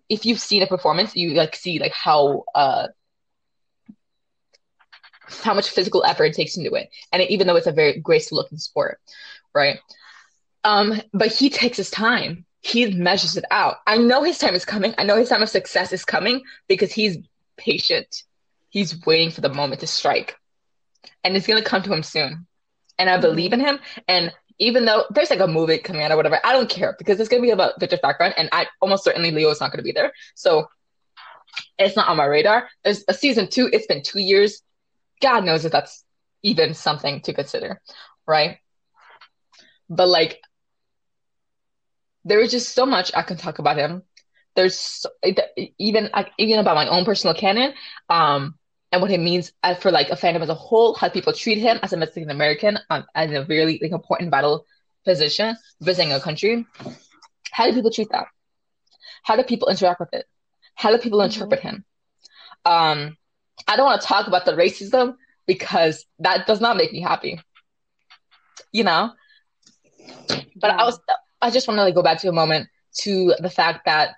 if 0.09 0.25
you've 0.25 0.41
seen 0.41 0.63
a 0.63 0.67
performance, 0.67 1.17
you 1.17 1.31
like 1.31 1.57
see 1.57 1.79
like 1.79 1.93
how 1.93 2.45
uh 2.55 2.89
how 5.45 5.55
much 5.55 5.71
physical 5.71 6.05
effort 6.05 6.25
it 6.25 6.35
takes 6.35 6.57
into 6.57 6.75
it, 6.75 6.89
and 7.13 7.23
it, 7.23 7.31
even 7.31 7.47
though 7.47 7.57
it's 7.57 7.67
a 7.67 7.73
very 7.73 7.99
graceful 8.01 8.37
looking 8.37 8.59
sport, 8.59 9.01
right? 9.55 9.79
Um, 10.65 11.01
but 11.13 11.33
he 11.33 11.51
takes 11.51 11.77
his 11.77 11.91
time. 11.91 12.45
He 12.61 12.93
measures 12.93 13.37
it 13.37 13.45
out. 13.51 13.77
I 13.87 13.99
know 13.99 14.23
his 14.23 14.39
time 14.39 14.55
is 14.55 14.65
coming. 14.65 14.95
I 14.99 15.05
know 15.05 15.17
his 15.17 15.29
time 15.29 15.43
of 15.43 15.49
success 15.49 15.93
is 15.93 16.05
coming 16.05 16.43
because 16.67 16.93
he's 16.93 17.19
patient. 17.57 18.25
He's 18.71 19.05
waiting 19.07 19.31
for 19.31 19.41
the 19.41 19.49
moment 19.49 19.81
to 19.81 19.87
strike, 19.87 20.37
and 21.25 21.37
it's 21.37 21.47
gonna 21.47 21.63
come 21.63 21.83
to 21.83 21.93
him 21.93 22.03
soon. 22.03 22.47
And 22.99 23.09
I 23.09 23.19
believe 23.19 23.53
in 23.53 23.61
him. 23.61 23.79
And 24.09 24.33
even 24.59 24.85
though 24.85 25.05
there's 25.11 25.31
like 25.31 25.41
a 25.41 25.47
movie 25.47 25.79
coming 25.79 26.03
out 26.03 26.11
or 26.11 26.17
whatever, 26.17 26.41
I 26.45 26.53
don't 26.53 26.69
care 26.69 26.95
because 26.99 27.21
it's 27.21 27.29
gonna 27.29 27.43
be 27.43 27.51
about 27.51 27.79
Victor's 27.81 28.01
background, 28.01 28.35
and 28.37 28.49
I 28.53 28.67
almost 28.81 29.05
certainly 29.05 29.31
Leo 29.31 29.51
is 29.51 29.61
not 29.61 29.71
gonna 29.71 29.83
be 29.83 29.93
there. 29.93 30.13
So 30.35 30.69
it's 31.79 31.97
not 31.97 32.09
on 32.09 32.17
my 32.17 32.25
radar. 32.25 32.69
There's 32.85 33.05
a 33.09 33.15
season 33.15 33.49
two. 33.49 33.69
It's 33.73 33.87
been 33.87 34.03
two 34.03 34.21
years. 34.21 34.63
God 35.21 35.45
knows 35.45 35.65
if 35.65 35.73
that's 35.73 36.05
even 36.43 36.75
something 36.75 37.21
to 37.23 37.33
consider, 37.33 37.81
right? 38.27 38.59
But 39.89 40.09
like, 40.09 40.41
there 42.25 42.41
is 42.41 42.51
just 42.51 42.75
so 42.75 42.85
much 42.85 43.11
I 43.15 43.23
can 43.23 43.37
talk 43.37 43.59
about 43.59 43.79
him. 43.79 44.03
There's 44.55 44.79
so, 44.79 45.11
even 45.79 46.11
even 46.37 46.59
about 46.59 46.75
my 46.75 46.89
own 46.89 47.05
personal 47.05 47.35
canon. 47.35 47.75
Um, 48.09 48.58
and 48.91 49.03
what 49.03 49.11
it 49.11 49.21
means 49.21 49.53
uh, 49.63 49.75
for 49.75 49.91
like 49.91 50.11
a 50.11 50.17
fandom 50.17 50.41
as 50.41 50.49
a 50.49 50.55
whole, 50.55 50.95
how 50.95 51.09
people 51.09 51.33
treat 51.33 51.59
him 51.59 51.79
as 51.83 51.93
a 51.93 51.97
Mexican 51.97 52.31
American 52.31 52.79
um, 52.91 53.05
as 53.15 53.31
a 53.31 53.45
really 53.45 53.79
like 53.83 53.93
important 53.93 54.31
vital 54.31 54.67
position 55.05 55.57
visiting 55.81 56.13
a 56.13 56.21
country. 56.21 56.67
How 57.51 57.67
do 57.67 57.75
people 57.75 57.91
treat 57.91 58.11
that? 58.11 58.27
How 59.23 59.37
do 59.37 59.43
people 59.43 59.69
interact 59.69 60.01
with 60.01 60.13
it? 60.13 60.27
How 60.75 60.91
do 60.91 60.99
people 60.99 61.19
mm-hmm. 61.19 61.33
interpret 61.33 61.61
him? 61.61 61.85
Um, 62.65 63.17
I 63.67 63.77
don't 63.77 63.87
want 63.87 64.01
to 64.01 64.07
talk 64.07 64.27
about 64.27 64.45
the 64.45 64.53
racism 64.53 65.17
because 65.47 66.05
that 66.21 66.47
does 66.47 66.61
not 66.61 66.77
make 66.77 66.93
me 66.93 67.01
happy. 67.01 67.41
You 68.73 68.85
know, 68.85 69.13
but 70.57 70.71
I 70.71 70.85
was 70.85 71.01
I 71.41 71.51
just 71.51 71.69
want 71.69 71.79
to 71.79 71.85
like 71.85 71.95
go 71.95 72.03
back 72.03 72.21
to 72.21 72.29
a 72.29 72.33
moment 72.33 72.69
to 73.01 73.35
the 73.39 73.51
fact 73.51 73.85
that 73.87 74.17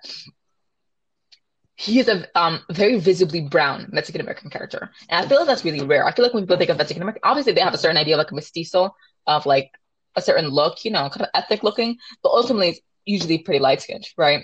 he 1.81 1.99
is 1.99 2.07
a 2.07 2.27
um, 2.39 2.59
very 2.69 2.99
visibly 2.99 3.41
brown 3.41 3.89
Mexican 3.91 4.21
American 4.21 4.51
character. 4.51 4.91
And 5.09 5.25
I 5.25 5.27
feel 5.27 5.39
like 5.39 5.47
that's 5.47 5.65
really 5.65 5.83
rare. 5.83 6.05
I 6.05 6.11
feel 6.11 6.23
like 6.23 6.33
when 6.33 6.43
people 6.43 6.57
think 6.57 6.69
of 6.69 6.77
Mexican 6.77 7.01
American, 7.01 7.21
obviously 7.23 7.53
they 7.53 7.61
have 7.61 7.73
a 7.73 7.77
certain 7.79 7.97
idea 7.97 8.13
of 8.13 8.19
like 8.19 8.29
a 8.29 8.35
mestizo, 8.35 8.95
of 9.25 9.47
like 9.47 9.71
a 10.15 10.21
certain 10.21 10.49
look, 10.49 10.85
you 10.85 10.91
know, 10.91 11.09
kind 11.09 11.23
of 11.23 11.29
ethnic 11.33 11.63
looking, 11.63 11.97
but 12.21 12.29
ultimately 12.29 12.69
it's 12.69 12.81
usually 13.05 13.39
pretty 13.39 13.59
light 13.59 13.81
skinned, 13.81 14.07
right? 14.15 14.43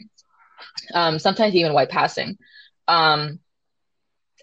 Um, 0.95 1.19
sometimes 1.19 1.54
even 1.54 1.73
white 1.73 1.89
passing. 1.89 2.39
Um, 2.88 3.39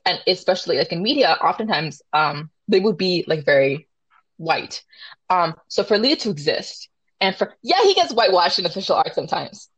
and 0.07 0.21
especially 0.29 0.79
like 0.79 0.93
in 0.93 1.03
media, 1.03 1.37
oftentimes 1.43 2.01
um, 2.13 2.49
they 2.69 2.79
would 2.79 2.97
be 2.97 3.25
like 3.27 3.45
very 3.45 3.89
white. 4.37 4.85
Um, 5.31 5.57
so 5.67 5.83
for 5.83 5.99
Leo 5.99 6.15
to 6.15 6.31
exist, 6.31 6.89
and 7.21 7.35
for 7.35 7.55
yeah, 7.61 7.83
he 7.83 7.95
gets 7.95 8.15
whitewashed 8.15 8.61
in 8.61 8.67
official 8.67 8.95
art 8.95 9.17
sometimes 9.17 9.69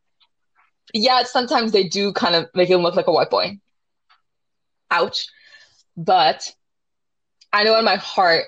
yeah, 0.93 1.23
sometimes 1.23 1.71
they 1.71 1.87
do 1.87 2.13
kind 2.13 2.35
of 2.35 2.47
make 2.53 2.69
him 2.69 2.81
look 2.81 2.95
like 2.95 3.07
a 3.07 3.11
white 3.11 3.29
boy. 3.29 3.59
Ouch. 4.91 5.27
But 5.95 6.53
I 7.51 7.63
know 7.63 7.77
in 7.77 7.85
my 7.85 7.95
heart, 7.95 8.45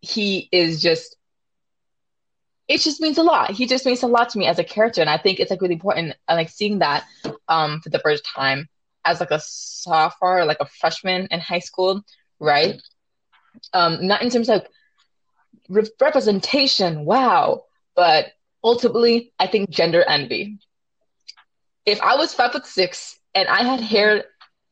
he 0.00 0.48
is 0.52 0.80
just, 0.80 1.16
it 2.68 2.80
just 2.80 3.00
means 3.00 3.18
a 3.18 3.22
lot. 3.22 3.50
He 3.50 3.66
just 3.66 3.84
means 3.84 4.02
a 4.02 4.06
lot 4.06 4.30
to 4.30 4.38
me 4.38 4.46
as 4.46 4.58
a 4.58 4.64
character. 4.64 5.00
And 5.00 5.10
I 5.10 5.18
think 5.18 5.40
it's 5.40 5.50
like 5.50 5.60
really 5.60 5.74
important. 5.74 6.14
I 6.28 6.34
like 6.34 6.48
seeing 6.48 6.78
that 6.78 7.04
um, 7.48 7.80
for 7.80 7.90
the 7.90 7.98
first 7.98 8.24
time 8.24 8.68
as 9.04 9.20
like 9.20 9.30
a 9.30 9.40
sophomore, 9.40 10.44
like 10.44 10.60
a 10.60 10.66
freshman 10.66 11.26
in 11.30 11.40
high 11.40 11.58
school, 11.58 12.02
right? 12.38 12.80
Um, 13.72 14.06
not 14.06 14.22
in 14.22 14.30
terms 14.30 14.48
of 14.48 14.62
re- 15.68 15.90
representation, 16.00 17.04
wow, 17.04 17.64
but 17.94 18.32
ultimately, 18.62 19.32
I 19.38 19.46
think 19.46 19.70
gender 19.70 20.02
envy 20.02 20.58
if 21.86 22.00
I 22.00 22.16
was 22.16 22.34
five 22.34 22.52
foot 22.52 22.66
six 22.66 23.18
and 23.34 23.48
I 23.48 23.62
had 23.62 23.80
hair, 23.80 24.24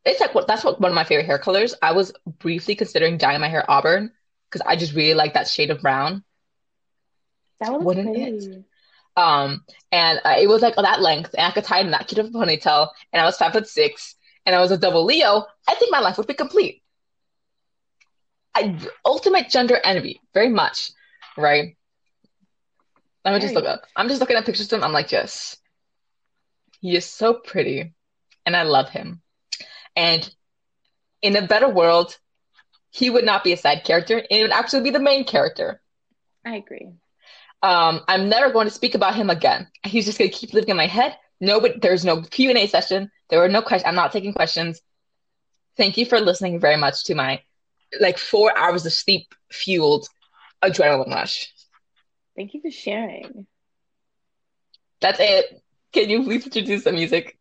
it's 0.05 0.21
like 0.21 0.35
what 0.35 0.47
that's 0.47 0.65
what 0.65 0.81
one 0.81 0.91
of 0.91 0.95
my 0.95 1.05
favorite 1.05 1.27
hair 1.27 1.39
colors. 1.39 1.75
I 1.83 1.93
was 1.93 2.13
briefly 2.39 2.75
considering 2.75 3.19
dyeing 3.19 3.41
my 3.41 3.49
hair 3.49 3.69
auburn 3.71 4.13
because 4.51 4.67
I 4.67 4.77
just 4.77 4.95
really 4.95 5.15
like 5.15 5.35
that 5.35 5.49
shade 5.49 5.71
of 5.71 5.83
brown. 5.83 6.25
That 7.61 7.73
would 7.73 7.85
Wouldn't 7.85 8.17
it? 8.17 8.65
Um, 9.15 9.65
and 9.91 10.21
uh, 10.25 10.37
it 10.39 10.49
was 10.49 10.63
like 10.63 10.77
that 10.77 11.03
length, 11.03 11.35
and 11.37 11.47
I 11.47 11.51
could 11.51 11.65
tie 11.65 11.81
it 11.81 11.85
in 11.85 11.91
that 11.91 12.09
cute 12.09 12.19
of 12.19 12.27
a 12.27 12.31
ponytail, 12.31 12.89
and 13.13 13.21
I 13.21 13.25
was 13.25 13.37
five 13.37 13.53
foot 13.53 13.69
six, 13.69 14.15
and 14.47 14.55
I 14.55 14.61
was 14.61 14.71
a 14.71 14.79
double 14.79 15.05
Leo. 15.05 15.45
I 15.69 15.75
think 15.75 15.93
my 15.93 16.01
life 16.01 16.17
would 16.17 16.27
be 16.27 16.35
complete. 16.35 16.83
I 18.55 18.79
ultimate 19.05 19.51
gender 19.51 19.79
envy, 19.83 20.21
very 20.35 20.49
much, 20.49 20.91
right? 21.37 21.77
Let 23.25 23.35
me 23.35 23.41
just 23.41 23.55
look 23.55 23.67
up. 23.67 23.83
I'm 23.97 24.09
just 24.09 24.21
looking 24.21 24.37
at 24.37 24.45
pictures 24.45 24.73
of 24.73 24.79
him. 24.79 24.85
I'm 24.85 24.93
like, 24.93 25.13
yes, 25.13 25.57
he 26.83 26.97
is 26.97 27.07
so 27.07 27.33
pretty, 27.33 27.95
and 28.45 28.57
I 28.57 28.65
love 28.65 28.91
him. 28.91 29.23
And 29.95 30.29
in 31.23 31.37
a 31.37 31.47
better 31.47 31.69
world, 31.69 32.19
he 32.91 33.09
would 33.09 33.25
not 33.25 33.45
be 33.45 33.53
a 33.53 33.57
side 33.57 33.85
character. 33.85 34.23
It 34.29 34.43
would 34.43 34.51
actually 34.51 34.83
be 34.83 34.91
the 34.91 34.99
main 34.99 35.25
character. 35.25 35.81
I 36.45 36.57
agree. 36.57 36.91
Um, 37.63 38.01
I'm 38.09 38.29
never 38.29 38.53
going 38.53 38.67
to 38.67 38.75
speak 38.75 38.97
about 38.97 39.15
him 39.15 39.31
again. 39.31 39.69
He's 39.85 40.05
just 40.05 40.19
going 40.19 40.31
to 40.31 40.37
keep 40.37 40.53
living 40.53 40.71
in 40.71 40.77
my 40.77 40.89
head. 40.89 41.17
No, 41.41 41.61
but 41.61 41.81
there's 41.81 42.05
no 42.05 42.21
Q 42.21 42.51
and 42.51 42.59
A 42.59 42.67
session. 42.67 43.11
There 43.31 43.39
were 43.39 43.49
no 43.49 43.63
questions. 43.63 43.89
I'm 43.89 43.95
not 43.95 44.11
taking 44.11 44.33
questions. 44.33 44.81
Thank 45.77 45.97
you 45.97 46.05
for 46.05 46.21
listening 46.21 46.59
very 46.59 46.77
much 46.77 47.05
to 47.05 47.15
my 47.15 47.43
like 48.01 48.19
four 48.19 48.57
hours 48.59 48.85
of 48.87 48.93
sleep 48.93 49.33
fueled 49.53 50.09
adrenaline 50.65 51.15
rush. 51.15 51.53
Thank 52.37 52.55
you 52.55 52.61
for 52.61 52.71
sharing. 52.71 53.47
That's 55.01 55.21
it. 55.21 55.62
Can 55.93 56.09
you 56.09 56.25
please 56.25 56.45
introduce 56.45 56.85
the 56.85 56.93
music? 56.93 57.39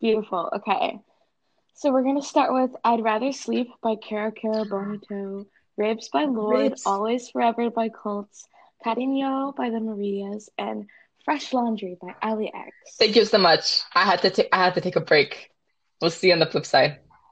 Beautiful. 0.00 0.50
Okay. 0.56 1.00
So 1.74 1.90
we're 1.90 2.02
gonna 2.02 2.22
start 2.22 2.52
with 2.52 2.70
"I'd 2.84 3.02
Rather 3.02 3.32
Sleep" 3.32 3.68
by 3.82 3.96
Kero 3.96 4.30
Kero 4.30 4.68
Bonito, 4.68 5.46
"Ribs" 5.76 6.08
by 6.10 6.24
Lorde, 6.24 6.72
Ribs. 6.72 6.86
"Always 6.86 7.30
Forever" 7.30 7.70
by 7.70 7.88
Cults, 7.88 8.46
"Cariño" 8.84 9.56
by 9.56 9.70
the 9.70 9.80
Marias, 9.80 10.50
and 10.58 10.86
"Fresh 11.24 11.52
Laundry" 11.54 11.96
by 12.00 12.14
Allie 12.20 12.52
X. 12.52 12.72
Thank 12.98 13.16
you 13.16 13.24
so 13.24 13.38
much. 13.38 13.82
I 13.94 14.04
had 14.04 14.20
to 14.22 14.30
take 14.30 14.48
I 14.52 14.64
had 14.64 14.74
to 14.74 14.80
take 14.80 14.96
a 14.96 15.00
break. 15.00 15.50
We'll 16.00 16.10
see 16.10 16.28
you 16.28 16.34
on 16.34 16.40
the 16.40 16.46
flip 16.46 16.66
side. 16.66 17.00